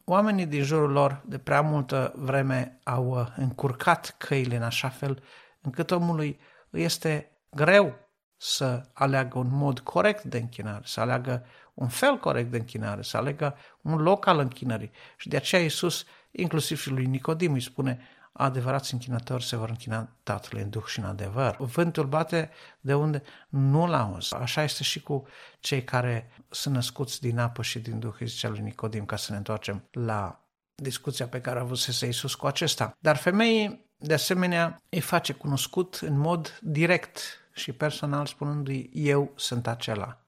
oamenii 0.05 0.45
din 0.45 0.63
jurul 0.63 0.91
lor 0.91 1.21
de 1.25 1.37
prea 1.37 1.61
multă 1.61 2.13
vreme 2.15 2.79
au 2.83 3.19
uh, 3.19 3.27
încurcat 3.35 4.15
căile 4.17 4.55
în 4.55 4.63
așa 4.63 4.89
fel 4.89 5.23
încât 5.61 5.91
omului 5.91 6.39
îi 6.69 6.83
este 6.83 7.31
greu 7.49 7.95
să 8.37 8.81
aleagă 8.93 9.37
un 9.37 9.49
mod 9.49 9.79
corect 9.79 10.23
de 10.23 10.37
închinare, 10.37 10.83
să 10.85 10.99
aleagă 10.99 11.45
un 11.73 11.87
fel 11.87 12.17
corect 12.17 12.51
de 12.51 12.57
închinare, 12.57 13.01
să 13.01 13.17
aleagă 13.17 13.55
un 13.81 14.01
loc 14.01 14.25
al 14.25 14.39
închinării. 14.39 14.91
Și 15.17 15.27
de 15.27 15.35
aceea 15.35 15.61
Iisus, 15.61 16.05
inclusiv 16.31 16.79
și 16.79 16.89
lui 16.89 17.05
Nicodim, 17.05 17.53
îi 17.53 17.61
spune, 17.61 17.99
adevărați 18.31 18.93
închinători 18.93 19.43
se 19.43 19.55
vor 19.55 19.69
închina 19.69 20.09
Tatălui 20.23 20.63
în 20.63 20.69
Duh 20.69 20.85
și 20.85 20.99
în 20.99 21.05
adevăr. 21.05 21.55
Vântul 21.59 22.05
bate 22.05 22.49
de 22.79 22.93
unde 22.93 23.23
nu-l 23.49 23.93
auzi. 23.93 24.35
Așa 24.35 24.63
este 24.63 24.83
și 24.83 25.01
cu 25.01 25.27
cei 25.59 25.83
care 25.83 26.31
sunt 26.49 26.73
născuți 26.73 27.21
din 27.21 27.39
apă 27.39 27.61
și 27.61 27.79
din 27.79 27.99
Duh, 27.99 28.15
zicea 28.19 28.49
lui 28.49 28.59
Nicodim, 28.59 29.05
ca 29.05 29.15
să 29.15 29.31
ne 29.31 29.37
întoarcem 29.37 29.87
la 29.91 30.45
discuția 30.75 31.27
pe 31.27 31.41
care 31.41 31.59
a 31.59 31.61
avut 31.61 31.77
să 31.77 32.05
Iisus 32.05 32.35
cu 32.35 32.47
acesta. 32.47 32.97
Dar 32.99 33.15
femeii, 33.15 33.85
de 33.97 34.13
asemenea, 34.13 34.81
îi 34.89 34.99
face 34.99 35.33
cunoscut 35.33 35.99
în 36.01 36.17
mod 36.17 36.59
direct 36.61 37.19
și 37.53 37.71
personal 37.71 38.25
spunându-i, 38.25 38.89
eu 38.93 39.33
sunt 39.35 39.67
acela. 39.67 40.21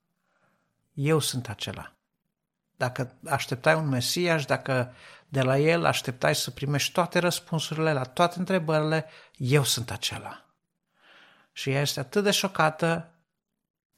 Eu 0.94 1.20
sunt 1.20 1.50
acela. 1.50 1.94
Dacă 2.76 3.16
așteptai 3.30 3.76
un 3.76 3.88
Mesiaș, 3.88 4.46
dacă 4.46 4.94
de 5.34 5.42
la 5.42 5.58
el 5.58 5.86
așteptai 5.86 6.36
să 6.36 6.52
primești 6.52 6.92
toate 6.92 7.20
răspunsurile 7.20 7.94
la 7.94 8.04
toate 8.04 8.40
întrebările, 8.40 9.06
eu 9.38 9.64
sunt 9.64 9.92
acela. 9.92 10.46
Și 11.52 11.70
ea 11.70 11.82
este 11.82 12.00
atât 12.00 12.24
de 12.24 12.32
șocată 12.32 13.10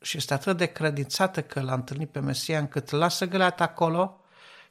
și 0.01 0.17
este 0.17 0.33
atât 0.33 0.57
de 0.57 0.65
credințată 0.65 1.41
că 1.41 1.61
l-a 1.61 1.73
întâlnit 1.73 2.09
pe 2.09 2.19
Mesia 2.19 2.59
încât 2.59 2.89
lasă 2.89 3.25
găleata 3.25 3.63
acolo 3.63 4.21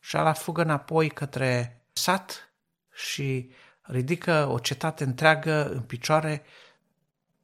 și 0.00 0.14
la 0.14 0.33
fugă 0.33 0.62
înapoi 0.62 1.09
către 1.09 1.83
sat 1.92 2.52
și 2.94 3.50
ridică 3.83 4.49
o 4.50 4.59
cetate 4.59 5.04
întreagă 5.04 5.71
în 5.71 5.80
picioare 5.80 6.42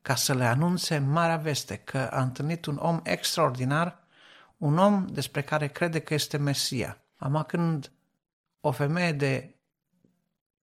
ca 0.03 0.15
să 0.15 0.35
le 0.35 0.45
anunțe 0.45 0.99
marea 0.99 1.37
veste 1.37 1.77
că 1.77 1.99
a 1.99 2.23
întâlnit 2.23 2.67
un 2.67 2.77
om 2.77 3.01
extraordinar, 3.03 3.99
un 4.57 4.79
om 4.79 5.07
despre 5.07 5.43
care 5.43 5.69
crede 5.69 6.01
că 6.01 6.15
este 6.15 6.37
Mesia. 6.37 7.01
Ama 7.17 7.43
când 7.43 7.91
o 8.61 8.71
femeie 8.71 9.13
de 9.13 9.55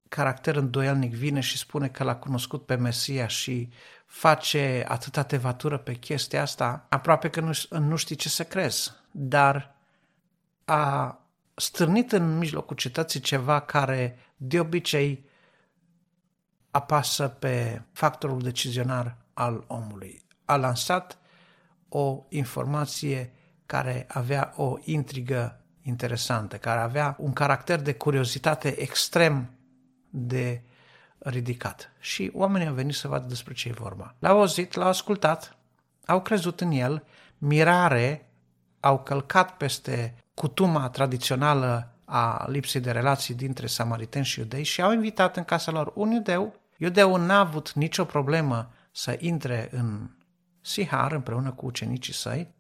caracter 0.10 0.56
îndoielnic 0.56 1.14
vine 1.14 1.40
și 1.40 1.58
spune 1.58 1.88
că 1.88 2.04
l-a 2.04 2.16
cunoscut 2.16 2.66
pe 2.66 2.76
Mesia 2.76 3.28
și 3.28 3.70
face 4.06 4.86
atâta 4.88 5.24
tevatură 5.24 5.78
pe 5.78 5.94
chestia 5.94 6.42
asta, 6.42 6.86
aproape 6.90 7.30
că 7.30 7.40
nu, 7.40 7.52
nu 7.80 7.96
știi 7.96 8.16
ce 8.16 8.30
să 8.30 8.44
crezi. 8.44 8.92
Dar 9.12 9.76
a 10.66 11.20
stârnit 11.56 12.12
în 12.12 12.38
mijlocul 12.38 12.76
cetății 12.76 13.20
ceva 13.20 13.60
care 13.60 14.20
de 14.38 14.60
obicei 14.60 15.26
apasă 16.72 17.28
pe 17.28 17.82
factorul 17.92 18.42
decizionar 18.42 19.18
al 19.34 19.64
omului. 19.68 20.24
A 20.46 20.56
lansat 20.56 21.18
o 21.90 22.26
informație 22.30 23.34
care 23.66 24.06
avea 24.10 24.54
o 24.56 24.76
intrigă 24.84 25.65
interesantă, 25.86 26.58
care 26.58 26.80
avea 26.80 27.16
un 27.20 27.34
caracter 27.34 27.82
de 27.82 27.94
curiozitate 27.94 28.82
extrem 28.82 29.50
de 30.10 30.62
ridicat. 31.18 31.92
Și 32.00 32.32
oamenii 32.34 32.68
au 32.68 32.74
venit 32.74 32.96
să 32.96 33.08
vadă 33.08 33.28
despre 33.28 33.54
ce 33.54 33.70
e 33.70 33.72
vorba. 33.72 34.16
L-au 34.20 34.40
auzit, 34.40 34.74
l-au 34.74 34.88
ascultat, 34.88 35.58
au 36.06 36.22
crezut 36.22 36.62
în 36.62 36.72
el, 36.72 37.04
mirare, 37.38 38.30
au 38.80 39.00
călcat 39.00 39.58
peste 39.58 40.16
cutuma 40.34 40.90
tradițională 40.90 41.90
a 42.06 42.46
lipsei 42.50 42.82
de 42.82 42.92
relații 42.92 43.34
dintre 43.34 43.68
samariteni 43.68 44.26
și 44.26 44.40
iudei 44.40 44.64
și 44.64 44.82
au 44.82 44.92
invitat 44.92 45.38
în 45.38 45.44
casa 45.44 45.72
lor 45.72 45.92
un 45.96 46.12
iudeu. 46.12 46.56
Iudeul 46.78 47.22
n-a 47.22 47.40
avut 47.40 47.74
nicio 47.74 48.06
problemă 48.06 48.72
să 48.92 49.18
intre 49.20 49.70
în 49.72 50.10
Sihar 50.62 51.12
împreună 51.12 51.52
cu 51.52 51.66
ucenicii 51.66 52.14
săi 52.14 52.54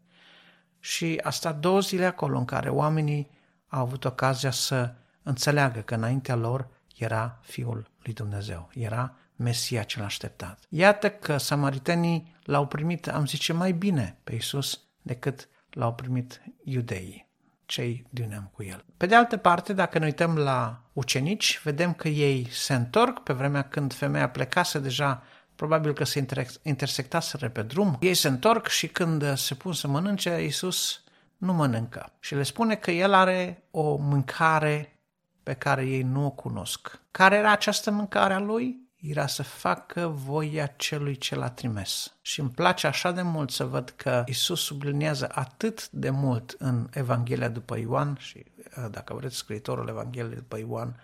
și 0.86 1.20
a 1.24 1.30
stat 1.30 1.60
două 1.60 1.80
zile 1.80 2.06
acolo 2.06 2.38
în 2.38 2.46
care 2.46 2.70
oamenii 2.70 3.30
au 3.68 3.82
avut 3.82 4.06
ocazia 4.06 4.52
să 4.52 4.94
înțeleagă 5.24 5.80
că 5.80 5.96
înaintea 5.96 6.36
lor 6.36 6.68
era 6.98 7.40
Fiul 7.42 7.90
lui 8.04 8.14
Dumnezeu, 8.14 8.70
era 8.74 9.16
Mesia 9.36 9.84
cel 9.84 10.04
așteptat. 10.04 10.60
Iată 10.70 11.10
că 11.10 11.38
samaritenii 11.38 12.36
l-au 12.44 12.68
primit, 12.68 13.08
am 13.08 13.26
zice, 13.26 13.54
mai 13.54 13.72
bine 13.72 14.18
pe 14.24 14.36
Isus 14.36 14.82
decât 15.02 15.50
l-au 15.70 15.94
primit 15.94 16.42
iudeii, 16.64 17.30
cei 17.66 18.06
din 18.10 18.28
neam 18.28 18.50
cu 18.54 18.64
el. 18.64 18.86
Pe 18.98 19.06
de 19.06 19.16
altă 19.16 19.38
parte, 19.38 19.74
dacă 19.74 20.00
ne 20.00 20.06
uităm 20.06 20.38
la 20.38 20.82
ucenici, 20.94 21.62
vedem 21.64 21.94
că 21.94 22.08
ei 22.08 22.48
se 22.52 22.74
întorc 22.74 23.20
pe 23.20 23.34
vremea 23.34 23.62
când 23.62 23.94
femeia 23.94 24.30
plecase 24.30 24.80
deja 24.80 25.24
probabil 25.56 25.94
că 25.94 26.04
se 26.04 26.26
intersectaseră 26.62 27.50
pe 27.50 27.62
drum. 27.62 27.98
Ei 28.00 28.14
se 28.14 28.28
întorc 28.28 28.68
și 28.68 28.88
când 28.88 29.38
se 29.38 29.56
pun 29.56 29.74
să 29.74 29.88
mănânce, 29.88 30.42
Iisus 30.42 31.04
nu 31.38 31.54
mănâncă. 31.54 32.12
Și 32.20 32.36
le 32.36 32.44
spune 32.44 32.76
că 32.76 32.92
El 32.92 33.14
are 33.14 33.64
o 33.72 33.96
mâncare 33.96 35.00
pe 35.44 35.54
care 35.54 35.86
ei 35.86 36.02
nu 36.02 36.26
o 36.26 36.30
cunosc. 36.30 37.00
Care 37.12 37.36
era 37.36 37.52
această 37.52 37.92
mâncare 37.92 38.34
a 38.34 38.40
Lui? 38.40 38.84
Era 38.96 39.28
să 39.28 39.44
facă 39.44 40.08
voia 40.08 40.66
celui 40.66 41.18
ce 41.18 41.36
l-a 41.36 41.50
trimis. 41.50 42.14
Și 42.22 42.40
îmi 42.40 42.50
place 42.50 42.88
așa 42.88 43.12
de 43.12 43.22
mult 43.22 43.52
să 43.52 43.66
văd 43.66 43.90
că 43.90 44.24
Isus 44.28 44.62
subliniază 44.62 45.30
atât 45.32 45.90
de 45.90 46.10
mult 46.10 46.56
în 46.60 46.90
Evanghelia 46.94 47.50
după 47.50 47.78
Ioan 47.78 48.18
și, 48.20 48.46
dacă 48.90 49.14
vreți, 49.14 49.36
scriitorul 49.36 49.88
Evangheliei 49.88 50.36
după 50.36 50.58
Ioan, 50.58 51.00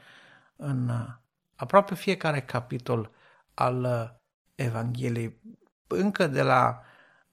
în 0.56 0.92
aproape 1.56 1.96
fiecare 1.96 2.42
capitol 2.42 3.12
al 3.54 4.20
Evangheliei, 4.56 5.42
încă 5.88 6.28
de 6.28 6.42
la 6.42 6.82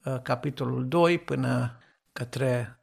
uh, 0.04 0.22
capitolul 0.22 0.88
2 0.88 1.18
până 1.18 1.78
către 2.12 2.80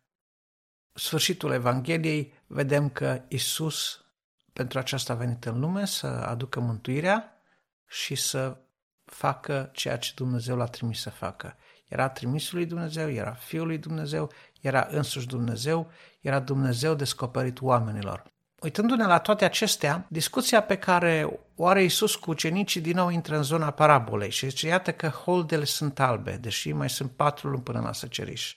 sfârșitul 0.94 1.51
Evangheliei, 1.51 2.34
vedem 2.48 2.89
că 2.89 3.22
Isus 3.27 4.06
pentru 4.54 4.80
aceasta 4.80 5.13
a 5.13 5.15
venit 5.15 5.46
în 5.46 5.60
lume 5.60 5.86
să 5.86 6.08
aducă 6.08 6.60
mântuirea 6.60 7.42
și 7.88 8.15
să 8.15 8.58
facă 9.06 9.70
ceea 9.74 9.98
ce 9.98 10.12
Dumnezeu 10.15 10.56
l-a 10.56 10.65
trimis 10.65 11.01
să 11.01 11.10
facă. 11.10 11.58
Era 11.88 12.10
trimisul 12.10 12.58
lui 12.58 12.65
Dumnezeu, 12.65 13.10
era 13.10 13.34
Fiul 13.34 13.65
lui 13.65 13.77
Dumnezeu, 13.77 14.32
era 14.62 14.88
însuși 14.89 15.27
Dumnezeu, 15.27 15.92
era 16.22 16.39
Dumnezeu 16.39 16.96
descoperit 16.96 17.62
oamenilor. 17.62 18.34
Uitându-ne 18.65 19.05
la 19.05 19.19
toate 19.19 19.45
acestea, 19.45 20.05
discuția 20.10 20.62
pe 20.62 20.77
care 20.77 21.39
o 21.55 21.67
are 21.67 21.81
Iisus 21.81 22.15
cu 22.15 22.29
ucenicii 22.29 22.81
din 22.81 22.95
nou 22.95 23.10
intră 23.10 23.36
în 23.36 23.43
zona 23.43 23.72
parabolei 23.72 24.29
și 24.31 24.50
zice, 24.50 24.67
iată 24.67 24.93
că 24.93 25.07
holdele 25.07 25.63
sunt 25.63 26.00
albe, 26.00 26.38
deși 26.38 26.72
mai 26.72 26.89
sunt 26.89 27.12
patru 27.12 27.50
luni 27.50 27.63
până 27.63 27.79
la 27.79 27.93
săceriș. 27.93 28.55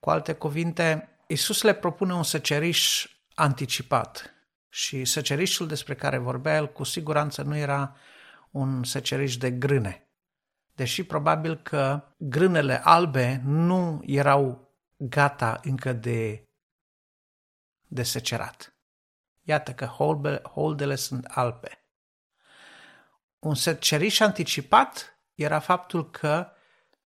Cu 0.00 0.10
alte 0.10 0.32
cuvinte, 0.32 1.08
Iisus 1.26 1.62
le 1.62 1.74
propune 1.74 2.14
un 2.14 2.22
săceriș 2.22 3.06
anticipat 3.34 4.34
și 4.68 5.04
săcerișul 5.04 5.66
despre 5.66 5.94
care 5.94 6.18
vorbea 6.18 6.56
el 6.56 6.72
cu 6.72 6.84
siguranță 6.84 7.42
nu 7.42 7.56
era 7.56 7.96
un 8.50 8.84
săceriș 8.84 9.36
de 9.36 9.50
grâne. 9.50 10.10
Deși 10.74 11.02
probabil 11.02 11.56
că 11.56 12.02
grânele 12.16 12.80
albe 12.84 13.40
nu 13.44 14.02
erau 14.06 14.74
gata 14.96 15.60
încă 15.62 15.92
de, 15.92 16.42
de 17.88 18.02
secerat. 18.02 18.75
Iată 19.48 19.72
că 19.72 19.84
holdele 20.52 20.94
sunt 20.94 21.24
albe. 21.24 21.84
Un 23.38 23.54
seceriș 23.54 24.20
anticipat 24.20 25.18
era 25.34 25.58
faptul 25.58 26.10
că 26.10 26.50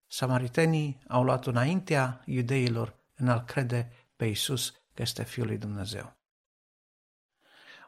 samaritenii 0.08 1.04
au 1.08 1.24
luat 1.24 1.46
înaintea 1.46 2.22
iudeilor 2.26 2.96
în 3.16 3.30
a 3.30 3.44
crede 3.44 3.92
pe 4.16 4.26
Isus 4.26 4.70
că 4.70 5.02
este 5.02 5.24
Fiul 5.24 5.46
lui 5.46 5.58
Dumnezeu. 5.58 6.16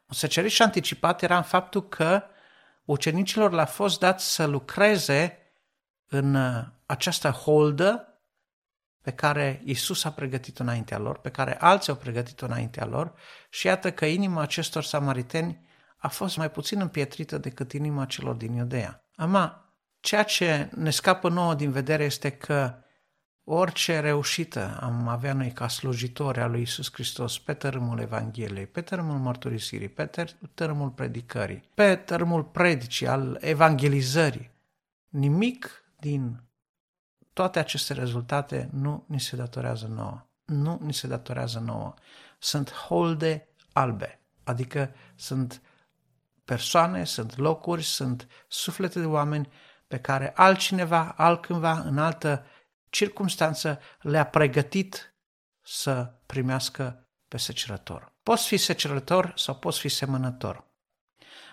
Un 0.07 0.15
seceriș 0.15 0.59
anticipat 0.59 1.21
era 1.21 1.37
în 1.37 1.43
faptul 1.43 1.87
că 1.87 2.23
ucenicilor 2.85 3.51
le-a 3.51 3.65
fost 3.65 3.99
dat 3.99 4.19
să 4.19 4.45
lucreze 4.45 5.37
în 6.07 6.35
uh, 6.35 6.65
această 6.85 7.29
holdă 7.29 8.12
pe 9.03 9.11
care 9.11 9.61
Isus 9.63 10.03
a 10.03 10.11
pregătit-o 10.11 10.63
înaintea 10.63 10.97
lor, 10.97 11.17
pe 11.17 11.29
care 11.29 11.57
alții 11.59 11.91
au 11.91 11.97
pregătit-o 11.97 12.45
înaintea 12.45 12.85
lor 12.85 13.13
și 13.49 13.67
iată 13.67 13.91
că 13.91 14.05
inima 14.05 14.41
acestor 14.41 14.83
samariteni 14.83 15.65
a 15.97 16.07
fost 16.07 16.37
mai 16.37 16.51
puțin 16.51 16.79
împietrită 16.79 17.37
decât 17.37 17.71
inima 17.71 18.05
celor 18.05 18.35
din 18.35 18.53
Iudea. 18.53 19.05
Ama, 19.15 19.73
ceea 19.99 20.23
ce 20.23 20.69
ne 20.75 20.89
scapă 20.89 21.29
nouă 21.29 21.53
din 21.53 21.71
vedere 21.71 22.03
este 22.03 22.29
că 22.29 22.75
orice 23.43 23.99
reușită 23.99 24.79
am 24.81 25.07
avea 25.07 25.33
noi 25.33 25.51
ca 25.51 25.67
slujitori 25.67 26.39
al 26.39 26.51
lui 26.51 26.61
Isus 26.61 26.93
Hristos 26.93 27.39
pe 27.39 27.53
tărâmul 27.53 27.99
Evangheliei, 27.99 28.67
pe 28.67 28.81
tărâmul 28.81 29.17
mărturisirii, 29.17 29.89
pe 29.89 30.09
tărâmul 30.53 30.89
predicării, 30.89 31.63
pe 31.73 31.95
tărâmul 31.95 32.43
predicii, 32.43 33.07
al 33.07 33.37
evangelizării, 33.41 34.51
nimic 35.09 35.83
din 35.99 36.43
toate 37.33 37.59
aceste 37.59 37.93
rezultate 37.93 38.69
nu 38.71 39.05
ni 39.07 39.19
se 39.19 39.35
datorează 39.35 39.87
nouă. 39.87 40.25
Nu 40.45 40.79
ni 40.81 40.93
se 40.93 41.07
datorează 41.07 41.59
nouă. 41.59 41.93
Sunt 42.39 42.71
holde 42.71 43.47
albe, 43.73 44.19
adică 44.43 44.93
sunt 45.15 45.61
persoane, 46.45 47.03
sunt 47.03 47.37
locuri, 47.37 47.83
sunt 47.83 48.27
suflete 48.47 48.99
de 48.99 49.05
oameni 49.05 49.51
pe 49.87 49.99
care 49.99 50.33
altcineva, 50.35 51.13
altcândva, 51.17 51.79
în 51.79 51.97
altă 51.97 52.45
circunstanță, 52.89 53.79
le-a 54.01 54.25
pregătit 54.25 55.15
să 55.61 56.13
primească 56.25 57.07
pe 57.27 57.37
secerător. 57.37 58.11
Poți 58.23 58.47
fi 58.47 58.57
secerător 58.57 59.33
sau 59.35 59.55
poți 59.55 59.79
fi 59.79 59.89
semănător. 59.89 60.63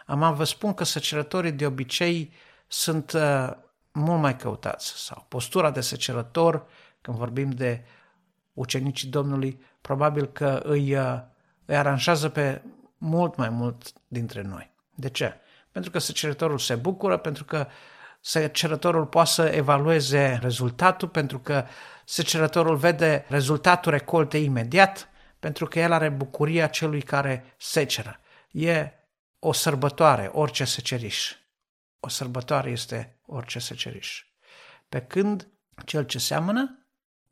Am 0.07 0.35
vă 0.35 0.45
spun 0.45 0.75
că 0.75 0.85
secerătorii 0.85 1.53
de 1.53 1.67
obicei 1.67 2.33
sunt 2.67 3.13
uh, 3.13 3.51
mult 3.93 4.21
mai 4.21 4.37
căutați 4.37 5.05
sau 5.05 5.25
postura 5.29 5.71
de 5.71 5.81
secerător, 5.81 6.67
când 7.01 7.17
vorbim 7.17 7.51
de 7.51 7.85
ucenicii 8.53 9.09
Domnului, 9.09 9.63
probabil 9.81 10.27
că 10.27 10.61
îi, 10.65 10.97
uh, 10.97 11.21
îi 11.65 11.77
aranjează 11.77 12.29
pe 12.29 12.63
mult 12.99 13.37
mai 13.37 13.49
mult 13.49 13.93
dintre 14.07 14.43
noi. 14.43 14.71
De 14.95 15.09
ce? 15.09 15.41
Pentru 15.73 15.91
că 15.91 15.99
secerătorul 15.99 16.59
se 16.59 16.75
bucură, 16.75 17.17
pentru 17.17 17.45
că 17.45 17.67
secerătorul 18.21 19.07
poate 19.07 19.31
să 19.31 19.43
evalueze 19.43 20.39
rezultatul, 20.43 21.09
pentru 21.09 21.39
că 21.39 21.65
secerătorul 22.05 22.77
vede 22.77 23.25
rezultatul 23.29 23.93
recolte 23.93 24.39
imediat, 24.39 25.09
pentru 25.39 25.67
că 25.67 25.79
el 25.79 25.93
are 25.93 26.09
bucuria 26.09 26.67
celui 26.67 27.03
care 27.03 27.55
seceră. 27.57 28.21
E 28.51 28.93
o 29.39 29.53
sărbătoare, 29.53 30.31
orice 30.33 30.65
seceriș. 30.65 31.35
O 32.01 32.09
sărbătoare 32.09 32.71
este 32.71 33.19
orice 33.27 33.59
seceriș. 33.59 34.25
Pe 34.89 35.01
când 35.01 35.49
cel 35.85 36.05
ce 36.05 36.19
seamănă, 36.19 36.87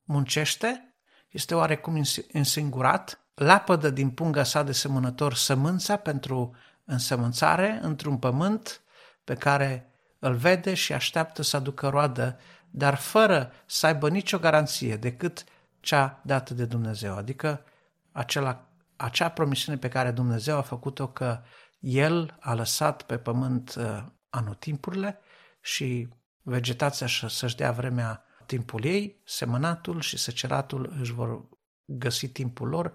muncește, 0.05 0.95
este 1.29 1.55
oarecum 1.55 2.03
însingurat, 2.33 3.21
lapădă 3.35 3.91
din 3.91 4.11
punga 4.11 4.43
sa 4.43 4.63
de 4.63 4.73
semănător 4.73 5.35
sămânța 5.35 5.97
pentru 5.97 6.55
însămânțare 6.85 7.79
într-un 7.83 8.19
pământ 8.19 8.81
pe 9.25 9.35
care 9.35 9.91
îl 10.19 10.35
vede 10.35 10.75
și 10.75 10.93
așteaptă 10.93 11.43
să 11.43 11.57
aducă 11.57 11.89
roadă, 11.89 12.39
dar 12.71 12.95
fără 12.95 13.53
să 13.67 13.87
aibă 13.87 14.09
nicio 14.09 14.39
garanție 14.39 14.97
decât 14.97 15.45
cea 15.81 16.21
dată 16.25 16.55
de 16.55 16.65
Dumnezeu, 16.65 17.17
adică 17.17 17.65
acela, 18.13 18.69
acea 18.97 19.29
promisiune 19.29 19.79
pe 19.79 19.89
care 19.89 20.11
Dumnezeu 20.11 20.57
a 20.57 20.63
făcut-o 20.63 21.09
că 21.09 21.41
El 21.79 22.37
a 22.41 22.55
lăsat 22.55 23.03
pe 23.03 23.19
pământ 23.19 23.75
uh, 23.79 24.05
anotimpurile 24.31 25.19
și 25.61 26.09
vegetația 26.43 27.07
să-și 27.07 27.57
dea 27.57 27.73
vremea 27.73 28.25
timpul 28.47 28.85
ei, 28.85 29.21
semănatul 29.25 30.01
și 30.01 30.17
seceratul 30.19 30.97
își 31.01 31.13
vor 31.13 31.49
găsi 31.85 32.29
timpul 32.29 32.69
lor. 32.69 32.93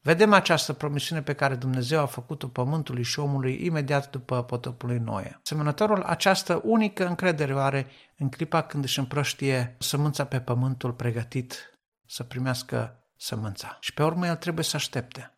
Vedem 0.00 0.32
această 0.32 0.72
promisiune 0.72 1.22
pe 1.22 1.34
care 1.34 1.54
Dumnezeu 1.54 2.00
a 2.00 2.06
făcut-o 2.06 2.48
pământului 2.48 3.02
și 3.02 3.18
omului 3.18 3.64
imediat 3.64 4.10
după 4.10 4.42
potopul 4.42 4.88
lui 4.88 4.98
Noe. 4.98 5.40
Semănătorul 5.42 6.02
această 6.02 6.60
unică 6.64 7.06
încredere 7.06 7.54
o 7.54 7.58
are 7.58 7.86
în 8.16 8.28
clipa 8.28 8.62
când 8.62 8.84
își 8.84 8.98
împrăștie 8.98 9.76
sămânța 9.78 10.24
pe 10.24 10.40
pământul 10.40 10.92
pregătit 10.92 11.78
să 12.06 12.22
primească 12.22 13.04
sămânța. 13.16 13.76
Și 13.80 13.94
pe 13.94 14.02
urmă 14.02 14.26
el 14.26 14.36
trebuie 14.36 14.64
să 14.64 14.76
aștepte 14.76 15.37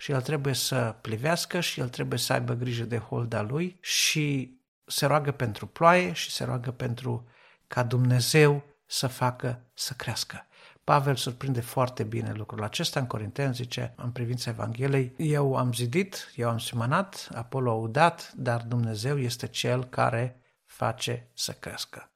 și 0.00 0.12
el 0.12 0.22
trebuie 0.22 0.54
să 0.54 0.94
plivească 1.00 1.60
și 1.60 1.80
el 1.80 1.88
trebuie 1.88 2.18
să 2.18 2.32
aibă 2.32 2.52
grijă 2.54 2.84
de 2.84 2.98
holda 2.98 3.42
lui 3.42 3.78
și 3.80 4.56
se 4.86 5.06
roagă 5.06 5.32
pentru 5.32 5.66
ploaie 5.66 6.12
și 6.12 6.30
se 6.30 6.44
roagă 6.44 6.70
pentru 6.70 7.28
ca 7.66 7.82
Dumnezeu 7.82 8.62
să 8.86 9.06
facă 9.06 9.60
să 9.74 9.94
crească. 9.94 10.46
Pavel 10.84 11.16
surprinde 11.16 11.60
foarte 11.60 12.02
bine 12.02 12.32
lucrul 12.32 12.62
acesta 12.62 13.00
în 13.00 13.06
Corinteni, 13.06 13.54
zice 13.54 13.92
în 13.96 14.10
privința 14.10 14.50
Evangheliei, 14.50 15.14
eu 15.16 15.56
am 15.56 15.72
zidit, 15.72 16.32
eu 16.34 16.48
am 16.48 16.58
semănat, 16.58 17.28
Apollo 17.34 17.70
a 17.70 17.74
udat, 17.74 18.32
dar 18.36 18.62
Dumnezeu 18.62 19.18
este 19.18 19.46
Cel 19.46 19.84
care 19.84 20.40
face 20.64 21.28
să 21.34 21.52
crească. 21.52 22.10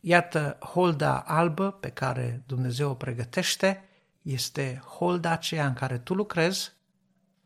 Iată, 0.00 0.58
holda 0.60 1.18
albă 1.18 1.70
pe 1.70 1.88
care 1.88 2.42
Dumnezeu 2.46 2.90
o 2.90 2.94
pregătește 2.94 3.84
este 4.22 4.82
holda 4.86 5.30
aceea 5.30 5.66
în 5.66 5.74
care 5.74 5.98
tu 5.98 6.14
lucrezi 6.14 6.75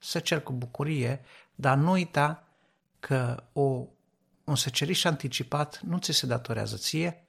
să 0.01 0.19
cer 0.19 0.41
cu 0.43 0.53
bucurie, 0.53 1.21
dar 1.55 1.77
nu 1.77 1.91
uita 1.91 2.45
că 3.01 3.43
o, 3.53 3.87
un 4.45 4.57
seceriș 4.57 5.05
anticipat 5.05 5.81
nu 5.81 5.99
ți 5.99 6.13
se 6.13 6.27
datorează 6.27 6.77
ție, 6.77 7.25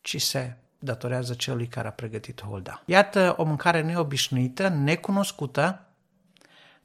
ci 0.00 0.20
se 0.20 0.56
datorează 0.78 1.34
celui 1.34 1.66
care 1.66 1.88
a 1.88 1.92
pregătit 1.92 2.42
holda. 2.42 2.82
Iată 2.86 3.34
o 3.36 3.44
mâncare 3.44 3.82
neobișnuită, 3.82 4.68
necunoscută, 4.68 5.86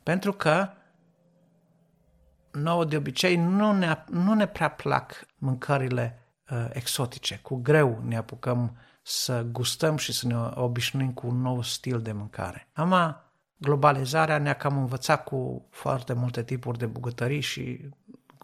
pentru 0.03 0.33
că 0.33 0.69
nouă 2.51 2.85
de 2.85 2.97
obicei 2.97 3.35
nu 3.35 3.71
ne, 3.71 4.03
nu 4.09 4.33
ne 4.33 4.47
prea 4.47 4.69
plac 4.69 5.25
mâncările 5.37 6.19
uh, 6.49 6.67
exotice. 6.71 7.39
Cu 7.41 7.55
greu 7.55 8.01
ne 8.05 8.17
apucăm 8.17 8.77
să 9.01 9.41
gustăm 9.41 9.97
și 9.97 10.13
să 10.13 10.27
ne 10.27 10.35
obișnuim 10.53 11.13
cu 11.13 11.27
un 11.27 11.41
nou 11.41 11.61
stil 11.61 12.01
de 12.01 12.11
mâncare. 12.11 12.67
Ama 12.73 13.28
globalizarea 13.59 14.37
ne-a 14.37 14.53
cam 14.53 14.77
învățat 14.77 15.23
cu 15.23 15.67
foarte 15.69 16.13
multe 16.13 16.43
tipuri 16.43 16.77
de 16.77 16.85
bucătării 16.85 17.41
și 17.41 17.89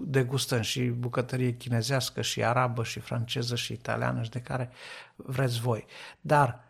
degustăm 0.01 0.61
și 0.61 0.83
bucătărie 0.83 1.53
chinezească 1.53 2.21
și 2.21 2.43
arabă 2.43 2.83
și 2.83 2.99
franceză 2.99 3.55
și 3.55 3.73
italiană 3.73 4.23
și 4.23 4.29
de 4.29 4.41
care 4.41 4.69
vreți 5.15 5.59
voi. 5.59 5.85
Dar 6.21 6.63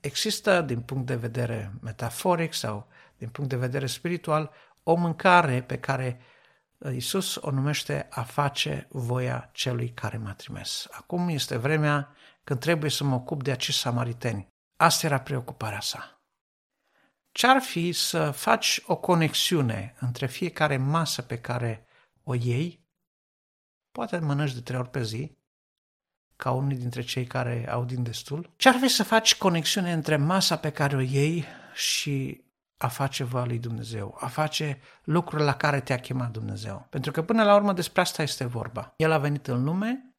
există, 0.00 0.60
din 0.60 0.80
punct 0.80 1.06
de 1.06 1.16
vedere 1.16 1.72
metaforic 1.80 2.54
sau 2.54 2.88
din 3.18 3.28
punct 3.28 3.50
de 3.50 3.56
vedere 3.56 3.86
spiritual, 3.86 4.50
o 4.82 4.94
mâncare 4.94 5.62
pe 5.62 5.78
care 5.78 6.20
Isus 6.92 7.36
o 7.36 7.50
numește 7.50 8.06
a 8.10 8.22
face 8.22 8.86
voia 8.90 9.50
celui 9.52 9.88
care 9.88 10.16
m-a 10.16 10.32
trimis. 10.32 10.86
Acum 10.90 11.28
este 11.28 11.56
vremea 11.56 12.14
când 12.44 12.60
trebuie 12.60 12.90
să 12.90 13.04
mă 13.04 13.14
ocup 13.14 13.42
de 13.42 13.50
acești 13.50 13.80
samariteni. 13.80 14.48
Asta 14.76 15.06
era 15.06 15.18
preocuparea 15.18 15.80
sa 15.80 16.15
ce-ar 17.36 17.62
fi 17.62 17.92
să 17.92 18.30
faci 18.30 18.82
o 18.86 18.96
conexiune 18.96 19.94
între 20.00 20.26
fiecare 20.26 20.76
masă 20.76 21.22
pe 21.22 21.38
care 21.38 21.86
o 22.22 22.34
iei, 22.34 22.86
poate 23.92 24.18
mănânci 24.18 24.54
de 24.54 24.60
trei 24.60 24.78
ori 24.78 24.90
pe 24.90 25.02
zi, 25.02 25.36
ca 26.36 26.50
unii 26.50 26.76
dintre 26.76 27.02
cei 27.02 27.24
care 27.24 27.70
au 27.70 27.84
din 27.84 28.02
destul, 28.02 28.50
ce-ar 28.56 28.74
fi 28.74 28.88
să 28.88 29.04
faci 29.04 29.36
conexiune 29.36 29.92
între 29.92 30.16
masa 30.16 30.56
pe 30.56 30.70
care 30.70 30.96
o 30.96 31.00
iei 31.00 31.44
și 31.74 32.44
a 32.76 32.88
face 32.88 33.24
voia 33.24 33.44
lui 33.44 33.58
Dumnezeu, 33.58 34.16
a 34.20 34.26
face 34.26 34.80
lucrurile 35.04 35.46
la 35.46 35.56
care 35.56 35.80
te-a 35.80 35.98
chemat 35.98 36.30
Dumnezeu. 36.30 36.86
Pentru 36.90 37.10
că 37.10 37.22
până 37.22 37.44
la 37.44 37.54
urmă 37.54 37.72
despre 37.72 38.00
asta 38.00 38.22
este 38.22 38.44
vorba. 38.44 38.92
El 38.96 39.12
a 39.12 39.18
venit 39.18 39.46
în 39.46 39.64
lume, 39.64 40.14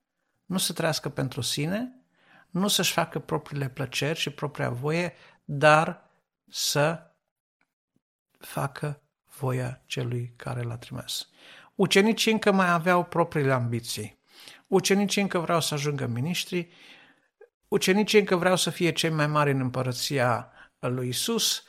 nu 0.45 0.58
să 0.58 0.73
trăiască 0.73 1.10
pentru 1.10 1.41
sine, 1.41 2.01
nu 2.49 2.67
să-și 2.67 2.93
facă 2.93 3.19
propriile 3.19 3.69
plăceri 3.69 4.19
și 4.19 4.30
propria 4.30 4.69
voie, 4.69 5.13
dar 5.45 6.06
să 6.49 7.07
facă 8.39 9.02
voia 9.38 9.82
celui 9.86 10.34
care 10.36 10.62
l-a 10.62 10.78
trimis. 10.78 11.28
Ucenicii 11.76 12.32
încă 12.32 12.52
mai 12.52 12.69
aveau 12.69 13.04
propriile 13.04 13.54
ambiții. 13.54 14.19
Ucenicii 14.67 15.21
încă 15.21 15.39
vreau 15.39 15.62
să 15.62 15.73
ajungă 15.73 16.06
miniștri, 16.06 16.69
ucenicii 17.67 18.19
încă 18.19 18.36
vreau 18.36 18.56
să 18.56 18.69
fie 18.69 18.91
cei 18.91 19.10
mai 19.10 19.28
mari 19.28 19.52
în 19.52 19.60
împărăția 19.60 20.52
lui 20.80 21.08
Isus, 21.08 21.63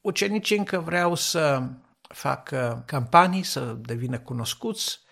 ucenicii 0.00 0.58
încă 0.58 0.78
vreau 0.78 1.14
să 1.14 1.62
facă 2.00 2.82
campanii, 2.86 3.42
să 3.42 3.60
devină 3.60 4.18
cunoscuți, 4.18 5.02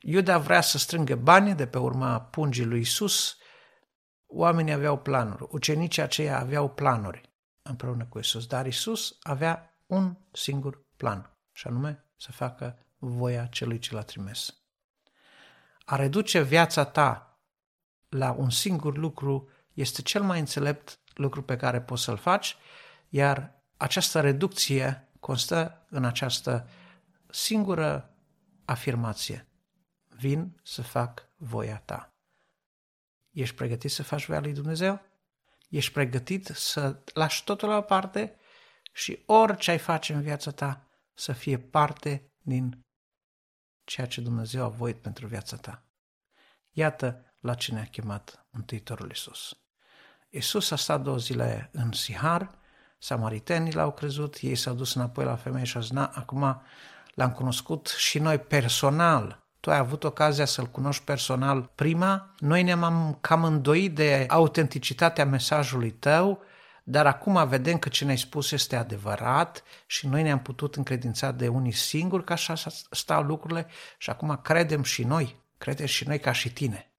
Iuda 0.00 0.38
vrea 0.38 0.60
să 0.60 0.78
strângă 0.78 1.14
bani 1.14 1.54
de 1.54 1.66
pe 1.66 1.78
urma 1.78 2.20
pungii 2.20 2.64
lui 2.64 2.80
Isus, 2.80 3.36
oamenii 4.26 4.72
aveau 4.72 4.98
planuri, 4.98 5.46
ucenicii 5.50 6.02
aceia 6.02 6.38
aveau 6.38 6.68
planuri 6.68 7.28
împreună 7.62 8.06
cu 8.08 8.18
Isus, 8.18 8.46
dar 8.46 8.66
Isus 8.66 9.18
avea 9.22 9.67
un 9.88 10.16
singur 10.32 10.84
plan, 10.96 11.36
și 11.52 11.66
anume 11.66 12.04
să 12.16 12.32
facă 12.32 12.78
voia 12.98 13.46
celui 13.46 13.78
ce 13.78 13.94
l-a 13.94 14.02
trimis. 14.02 14.54
A 15.84 15.96
reduce 15.96 16.42
viața 16.42 16.84
ta 16.84 17.40
la 18.08 18.32
un 18.32 18.50
singur 18.50 18.96
lucru 18.96 19.48
este 19.72 20.02
cel 20.02 20.22
mai 20.22 20.38
înțelept 20.38 20.98
lucru 21.14 21.42
pe 21.42 21.56
care 21.56 21.80
poți 21.80 22.02
să-l 22.02 22.16
faci, 22.16 22.56
iar 23.08 23.62
această 23.76 24.20
reducție 24.20 25.08
constă 25.20 25.86
în 25.90 26.04
această 26.04 26.68
singură 27.30 28.14
afirmație. 28.64 29.48
Vin 30.08 30.60
să 30.62 30.82
fac 30.82 31.28
voia 31.36 31.82
ta. 31.84 32.12
Ești 33.30 33.54
pregătit 33.54 33.90
să 33.90 34.02
faci 34.02 34.26
voia 34.26 34.40
lui 34.40 34.52
Dumnezeu? 34.52 35.00
Ești 35.68 35.92
pregătit 35.92 36.46
să 36.46 37.02
lași 37.14 37.44
totul 37.44 37.68
la 37.68 37.76
o 37.76 37.80
parte 37.80 38.37
și 38.98 39.22
orice 39.26 39.70
ai 39.70 39.78
face 39.78 40.12
în 40.12 40.22
viața 40.22 40.50
ta 40.50 40.86
să 41.14 41.32
fie 41.32 41.58
parte 41.58 42.32
din 42.42 42.86
ceea 43.84 44.06
ce 44.06 44.20
Dumnezeu 44.20 44.64
a 44.64 44.68
voit 44.68 44.96
pentru 44.96 45.26
viața 45.26 45.56
ta. 45.56 45.82
Iată 46.70 47.24
la 47.40 47.54
ce 47.54 47.72
ne-a 47.72 47.84
chemat 47.84 48.46
Mântuitorul 48.50 49.08
Iisus. 49.08 49.56
Iisus 50.28 50.70
a 50.70 50.76
stat 50.76 51.02
două 51.02 51.16
zile 51.16 51.70
în 51.72 51.92
Sihar, 51.92 52.50
samaritenii 52.98 53.72
l-au 53.72 53.92
crezut, 53.92 54.36
ei 54.40 54.54
s-au 54.54 54.74
dus 54.74 54.94
înapoi 54.94 55.24
la 55.24 55.36
femeie 55.36 55.64
și 55.64 55.76
au 55.76 55.82
zis, 55.82 55.96
acum 55.96 56.62
l-am 57.14 57.32
cunoscut 57.32 57.86
și 57.86 58.18
noi 58.18 58.38
personal. 58.38 59.46
Tu 59.60 59.70
ai 59.70 59.78
avut 59.78 60.04
ocazia 60.04 60.44
să-l 60.44 60.66
cunoști 60.66 61.04
personal 61.04 61.70
prima, 61.74 62.34
noi 62.38 62.62
ne-am 62.62 63.18
cam 63.20 63.44
îndoit 63.44 63.94
de 63.94 64.26
autenticitatea 64.28 65.26
mesajului 65.26 65.90
tău, 65.90 66.42
dar 66.90 67.06
acum 67.06 67.48
vedem 67.48 67.78
că 67.78 67.88
ce 67.88 68.04
ne-ai 68.04 68.18
spus 68.18 68.50
este 68.50 68.76
adevărat 68.76 69.62
și 69.86 70.06
noi 70.06 70.22
ne-am 70.22 70.40
putut 70.40 70.76
încredința 70.76 71.30
de 71.30 71.48
unii 71.48 71.72
singuri 71.72 72.24
că 72.24 72.32
așa 72.32 72.54
stau 72.90 73.22
lucrurile 73.22 73.66
și 73.98 74.10
acum 74.10 74.40
credem 74.42 74.82
și 74.82 75.04
noi, 75.04 75.42
credem 75.58 75.86
și 75.86 76.06
noi 76.06 76.18
ca 76.18 76.32
și 76.32 76.52
tine. 76.52 76.92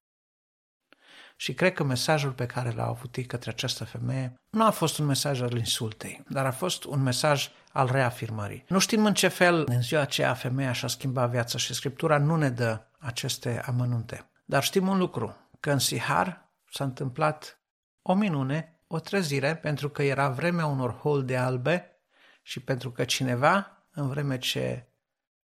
Și 1.35 1.53
cred 1.53 1.73
că 1.73 1.83
mesajul 1.83 2.31
pe 2.31 2.45
care 2.45 2.71
l-a 2.71 2.85
avut 2.85 3.15
ei 3.15 3.25
către 3.25 3.49
această 3.49 3.85
femeie 3.85 4.33
nu 4.49 4.65
a 4.65 4.69
fost 4.69 4.97
un 4.97 5.05
mesaj 5.05 5.41
al 5.41 5.57
insultei, 5.57 6.23
dar 6.27 6.45
a 6.45 6.51
fost 6.51 6.83
un 6.83 7.01
mesaj 7.01 7.49
al 7.71 7.91
reafirmării. 7.91 8.65
Nu 8.67 8.79
știm 8.79 9.05
în 9.05 9.13
ce 9.13 9.27
fel 9.27 9.63
în 9.67 9.81
ziua 9.81 10.01
aceea 10.01 10.33
femeia 10.33 10.71
și-a 10.71 10.87
schimbat 10.87 11.29
viața 11.29 11.57
și 11.57 11.73
Scriptura 11.73 12.17
nu 12.17 12.35
ne 12.35 12.49
dă 12.49 12.81
aceste 12.99 13.61
amănunte. 13.65 14.29
Dar 14.45 14.63
știm 14.63 14.87
un 14.87 14.97
lucru, 14.97 15.35
că 15.59 15.71
în 15.71 15.79
Sihar 15.79 16.49
s-a 16.71 16.83
întâmplat 16.83 17.59
o 18.01 18.13
minune, 18.13 18.78
o 18.91 18.99
trezire, 18.99 19.55
pentru 19.55 19.89
că 19.89 20.03
era 20.03 20.29
vremea 20.29 20.65
unor 20.65 20.91
holde 20.91 21.37
albe 21.37 22.01
și 22.41 22.59
pentru 22.59 22.91
că 22.91 23.05
cineva, 23.05 23.83
în 23.91 24.07
vreme 24.07 24.37
ce 24.37 24.87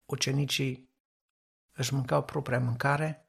ucenicii 0.04 0.90
își 1.72 1.94
mâncau 1.94 2.24
propria 2.24 2.60
mâncare, 2.60 3.28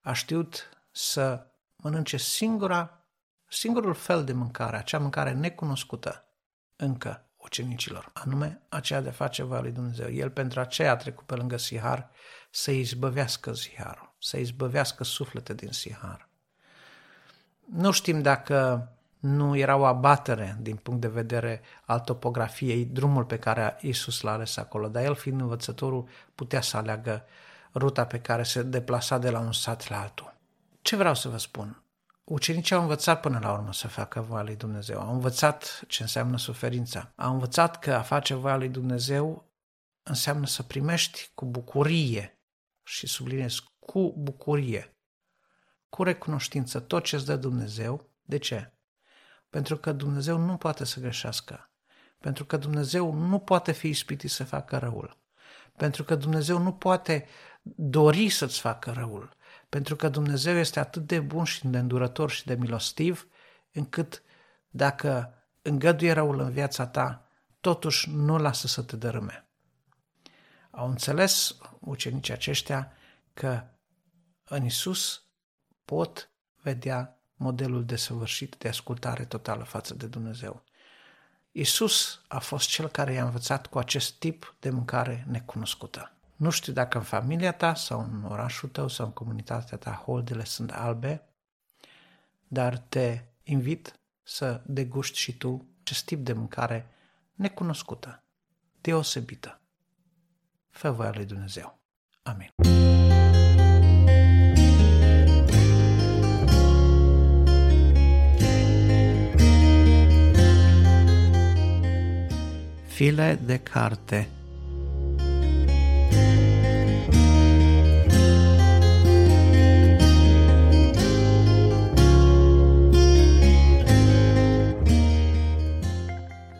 a 0.00 0.12
știut 0.12 0.68
să 0.90 1.46
mănânce 1.76 2.16
singura, 2.16 3.06
singurul 3.48 3.94
fel 3.94 4.24
de 4.24 4.32
mâncare, 4.32 4.76
acea 4.76 4.98
mâncare 4.98 5.32
necunoscută 5.32 6.24
încă 6.76 7.30
ucenicilor, 7.36 8.10
anume 8.12 8.62
aceea 8.68 9.00
de 9.00 9.10
face 9.10 9.42
voia 9.42 9.60
lui 9.60 9.72
Dumnezeu. 9.72 10.10
El 10.10 10.30
pentru 10.30 10.60
aceea 10.60 10.90
a 10.90 10.96
trecut 10.96 11.26
pe 11.26 11.34
lângă 11.34 11.56
Sihar 11.56 12.10
să 12.50 12.70
izbăvească 12.70 13.52
Siharul, 13.52 14.14
să 14.18 14.36
izbăvească 14.36 15.04
suflete 15.04 15.54
din 15.54 15.70
Sihar. 15.70 16.28
Nu 17.66 17.90
știm 17.90 18.22
dacă 18.22 18.88
nu 19.18 19.56
era 19.56 19.76
o 19.76 19.84
abatere 19.84 20.56
din 20.60 20.76
punct 20.76 21.00
de 21.00 21.08
vedere 21.08 21.60
al 21.84 22.00
topografiei, 22.00 22.84
drumul 22.84 23.24
pe 23.24 23.38
care 23.38 23.76
Isus 23.80 24.20
l-a 24.20 24.32
ales 24.32 24.56
acolo, 24.56 24.88
dar 24.88 25.04
el 25.04 25.14
fiind 25.14 25.40
învățătorul 25.40 26.08
putea 26.34 26.60
să 26.60 26.76
aleagă 26.76 27.24
ruta 27.74 28.06
pe 28.06 28.20
care 28.20 28.42
se 28.42 28.62
deplasa 28.62 29.18
de 29.18 29.30
la 29.30 29.38
un 29.38 29.52
sat 29.52 29.88
la 29.88 30.00
altul. 30.00 30.34
Ce 30.82 30.96
vreau 30.96 31.14
să 31.14 31.28
vă 31.28 31.36
spun? 31.36 31.82
Ucenicii 32.24 32.74
au 32.74 32.80
învățat 32.80 33.20
până 33.20 33.38
la 33.42 33.52
urmă 33.52 33.72
să 33.72 33.88
facă 33.88 34.20
voia 34.20 34.42
lui 34.42 34.56
Dumnezeu. 34.56 35.00
Au 35.00 35.12
învățat 35.12 35.82
ce 35.86 36.02
înseamnă 36.02 36.38
suferința. 36.38 37.12
Au 37.16 37.32
învățat 37.32 37.78
că 37.78 37.94
a 37.94 38.02
face 38.02 38.34
voia 38.34 38.56
lui 38.56 38.68
Dumnezeu 38.68 39.44
înseamnă 40.02 40.46
să 40.46 40.62
primești 40.62 41.30
cu 41.34 41.44
bucurie 41.44 42.38
și 42.82 43.06
subliniez 43.06 43.58
cu 43.78 44.14
bucurie, 44.16 44.96
cu 45.88 46.02
recunoștință 46.02 46.80
tot 46.80 47.04
ce 47.04 47.16
îți 47.16 47.26
dă 47.26 47.36
Dumnezeu. 47.36 48.08
De 48.22 48.38
ce? 48.38 48.72
Pentru 49.50 49.76
că 49.76 49.92
Dumnezeu 49.92 50.38
nu 50.38 50.56
poate 50.56 50.84
să 50.84 51.00
greșească. 51.00 51.70
Pentru 52.18 52.44
că 52.44 52.56
Dumnezeu 52.56 53.14
nu 53.14 53.38
poate 53.38 53.72
fi 53.72 53.88
ispitit 53.88 54.30
să 54.30 54.44
facă 54.44 54.78
răul. 54.78 55.16
Pentru 55.76 56.04
că 56.04 56.14
Dumnezeu 56.14 56.58
nu 56.58 56.72
poate 56.72 57.26
dori 57.62 58.28
să-ți 58.28 58.60
facă 58.60 58.90
răul. 58.90 59.36
Pentru 59.68 59.96
că 59.96 60.08
Dumnezeu 60.08 60.56
este 60.56 60.78
atât 60.80 61.06
de 61.06 61.20
bun 61.20 61.44
și 61.44 61.66
de 61.66 61.78
îndurător 61.78 62.30
și 62.30 62.46
de 62.46 62.54
milostiv, 62.54 63.28
încât 63.72 64.22
dacă 64.68 65.34
îngăduie 65.62 66.12
răul 66.12 66.40
în 66.40 66.50
viața 66.50 66.86
ta, 66.86 67.28
totuși 67.60 68.10
nu 68.10 68.38
lasă 68.38 68.66
să 68.66 68.82
te 68.82 68.96
dărâme. 68.96 69.48
Au 70.70 70.88
înțeles 70.88 71.56
ucenicii 71.80 72.32
aceștia 72.32 72.92
că 73.34 73.64
în 74.44 74.64
Isus 74.64 75.22
pot 75.84 76.30
vedea 76.62 77.17
modelul 77.38 77.84
desăvârșit 77.84 78.56
de 78.58 78.68
ascultare 78.68 79.24
totală 79.24 79.64
față 79.64 79.94
de 79.94 80.06
Dumnezeu. 80.06 80.62
Isus 81.52 82.20
a 82.28 82.38
fost 82.38 82.68
cel 82.68 82.88
care 82.88 83.12
i-a 83.12 83.24
învățat 83.24 83.66
cu 83.66 83.78
acest 83.78 84.18
tip 84.18 84.54
de 84.60 84.70
mâncare 84.70 85.24
necunoscută. 85.28 86.12
Nu 86.36 86.50
știu 86.50 86.72
dacă 86.72 86.98
în 86.98 87.04
familia 87.04 87.52
ta 87.52 87.74
sau 87.74 88.00
în 88.00 88.24
orașul 88.28 88.68
tău 88.68 88.88
sau 88.88 89.06
în 89.06 89.12
comunitatea 89.12 89.78
ta 89.78 89.90
holdele 89.90 90.44
sunt 90.44 90.70
albe, 90.70 91.22
dar 92.48 92.78
te 92.78 93.22
invit 93.42 93.98
să 94.22 94.60
deguști 94.66 95.18
și 95.18 95.36
tu 95.36 95.66
acest 95.80 96.04
tip 96.04 96.24
de 96.24 96.32
mâncare 96.32 96.86
necunoscută, 97.34 98.22
deosebită. 98.80 99.60
Fă 100.70 100.90
voia 100.90 101.12
lui 101.14 101.24
Dumnezeu. 101.24 101.78
Amin. 102.22 102.50
File 112.98 113.38
de 113.44 113.58
carte 113.58 114.28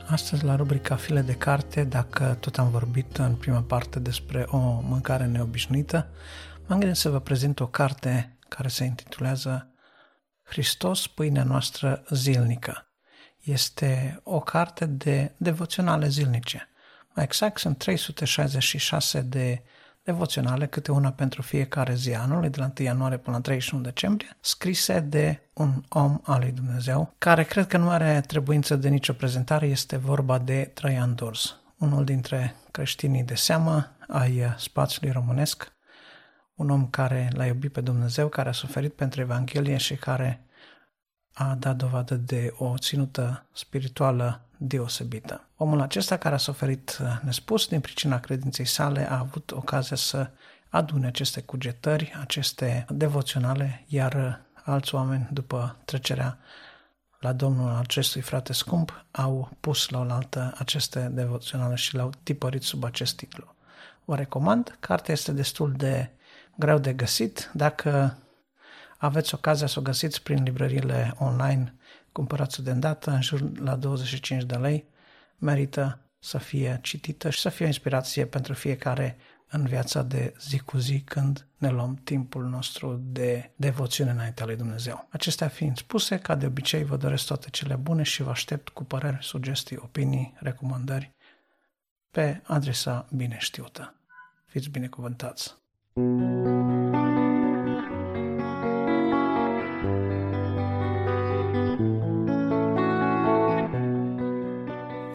Astăzi, 0.07 0.45
la 0.45 0.57
rubrica 0.57 0.97
File 0.97 1.21
de 1.21 1.33
carte, 1.33 1.85
dacă 1.85 2.37
tot 2.41 2.59
am 2.59 2.71
vorbit 2.71 3.17
în 3.17 3.35
prima 3.35 3.61
parte 3.61 3.99
despre 3.99 4.47
o 4.49 4.59
mâncare 4.81 5.27
neobișnuită, 5.27 6.07
m-am 6.67 6.79
gândit 6.79 6.99
să 6.99 7.11
vă 7.11 7.21
prezint 7.21 7.61
o 7.61 7.67
carte 7.67 8.37
care 8.49 8.69
se 8.69 8.85
intitulează 8.85 9.73
Hristos, 10.43 11.07
pâinea 11.07 11.45
noastră 11.45 12.05
zilnică. 12.11 12.88
Este 13.43 14.21
o 14.23 14.41
carte 14.41 14.87
de 14.87 15.33
devoționale 15.37 16.09
zilnice. 16.09 16.69
Mai 17.15 17.25
exact, 17.25 17.59
sunt 17.59 17.79
366 17.79 19.21
de 19.21 19.63
devoționale, 20.03 20.67
câte 20.67 20.93
una 20.93 21.11
pentru 21.11 21.43
fiecare 21.43 21.95
zi 21.95 22.15
anului, 22.15 22.51
de 22.51 22.61
la 22.61 22.73
1 22.79 22.87
ianuarie 22.87 23.17
până 23.17 23.37
la 23.37 23.43
31 23.43 23.83
decembrie, 23.83 24.37
scrise 24.41 25.01
de 25.01 25.41
un 25.53 25.83
om 25.89 26.21
al 26.23 26.41
lui 26.41 26.53
Dumnezeu, 26.53 27.15
care 27.19 27.45
cred 27.45 27.67
că 27.67 27.77
nu 27.77 27.91
are 27.91 28.21
trebuință 28.27 28.77
de 28.77 28.89
nicio 28.89 29.13
prezentare, 29.13 29.67
este 29.67 29.97
vorba 29.97 30.39
de 30.39 30.71
Traian 30.75 31.15
Dors, 31.15 31.57
unul 31.79 32.05
dintre 32.05 32.55
creștinii 32.71 33.23
de 33.23 33.35
seamă 33.35 33.97
ai 34.09 34.55
spațiului 34.59 35.13
românesc, 35.13 35.73
un 36.55 36.71
om 36.71 36.87
care 36.87 37.31
l-a 37.33 37.47
iubit 37.47 37.73
pe 37.73 37.81
Dumnezeu, 37.81 38.29
care 38.29 38.49
a 38.49 38.53
suferit 38.53 38.93
pentru 38.93 39.21
Evanghelie 39.21 39.77
și 39.77 39.95
care 39.95 40.43
a 41.39 41.55
dat 41.59 41.77
dovadă 41.77 42.15
de 42.15 42.55
o 42.57 42.79
ținută 42.79 43.45
spirituală 43.53 44.41
deosebită. 44.57 45.45
Omul 45.57 45.81
acesta 45.81 46.17
care 46.17 46.35
a 46.35 46.39
suferit 46.39 46.99
uh, 47.01 47.19
nespus 47.23 47.67
din 47.67 47.81
pricina 47.81 48.21
credinței 48.21 48.65
sale 48.65 49.11
a 49.11 49.19
avut 49.19 49.51
ocazia 49.51 49.97
să 49.97 50.31
adune 50.69 51.07
aceste 51.07 51.41
cugetări, 51.41 52.17
aceste 52.21 52.87
devoționale, 52.89 53.85
iar 53.87 54.15
uh, 54.15 54.63
alți 54.65 54.95
oameni 54.95 55.29
după 55.31 55.77
trecerea 55.85 56.39
la 57.21 57.33
Domnul 57.33 57.77
acestui 57.77 58.21
frate 58.21 58.53
scump 58.53 59.05
au 59.11 59.51
pus 59.61 59.89
la 59.89 59.99
oaltă 59.99 60.55
aceste 60.59 61.01
devoționale 61.13 61.75
și 61.75 61.95
le-au 61.95 62.13
tipărit 62.23 62.63
sub 62.63 62.85
acest 62.85 63.17
titlu. 63.17 63.55
O 64.05 64.15
recomand, 64.15 64.77
cartea 64.81 65.15
este 65.15 65.33
destul 65.33 65.73
de 65.73 66.11
greu 66.55 66.79
de 66.79 66.93
găsit. 66.93 67.51
Dacă 67.55 68.19
aveți 68.99 69.35
ocazia 69.35 69.67
să 69.67 69.79
o 69.79 69.83
găsiți 69.83 70.23
prin 70.23 70.43
librările 70.43 71.15
online, 71.19 71.75
cumpărați-o 72.13 72.63
de 72.63 72.71
îndată, 72.71 73.11
în 73.11 73.23
jur 73.23 73.59
la 73.59 73.77
25 73.77 74.43
de 74.43 74.57
lei, 74.57 74.89
merită 75.39 75.99
să 76.19 76.39
fie 76.39 76.79
citită 76.83 77.31
și 77.31 77.41
să 77.41 77.49
fie 77.49 77.65
o 77.65 77.69
inspirație 77.69 78.27
pentru 78.27 78.53
fiecare 78.53 79.17
în 79.51 79.65
viața 79.65 80.03
de 80.03 80.35
zi 80.41 80.59
cu 80.59 80.79
zi 80.79 81.01
când 81.01 81.47
ne 81.57 81.71
luăm 81.71 81.95
timpul 82.05 82.45
nostru 82.45 83.01
de 83.03 83.51
devoțiune 83.57 84.11
înaintea 84.11 84.47
lui 84.47 84.57
Dumnezeu. 84.57 85.09
Acestea 85.11 85.49
fiind 85.49 85.77
spuse, 85.77 86.19
ca 86.19 86.35
de 86.35 86.47
obicei 86.47 86.85
vă 86.85 86.97
doresc 86.97 87.27
toate 87.27 87.51
cele 87.51 87.75
bune 87.75 88.03
și 88.03 88.23
vă 88.23 88.31
aștept 88.31 88.69
cu 88.69 88.85
păreri, 88.85 89.19
sugestii, 89.21 89.77
opinii, 89.77 90.35
recomandări 90.37 91.13
pe 92.11 92.43
adresa 92.45 93.07
bine 93.13 93.37
știută. 93.39 93.95
Fiți 94.47 94.69
binecuvântați! 94.69 95.57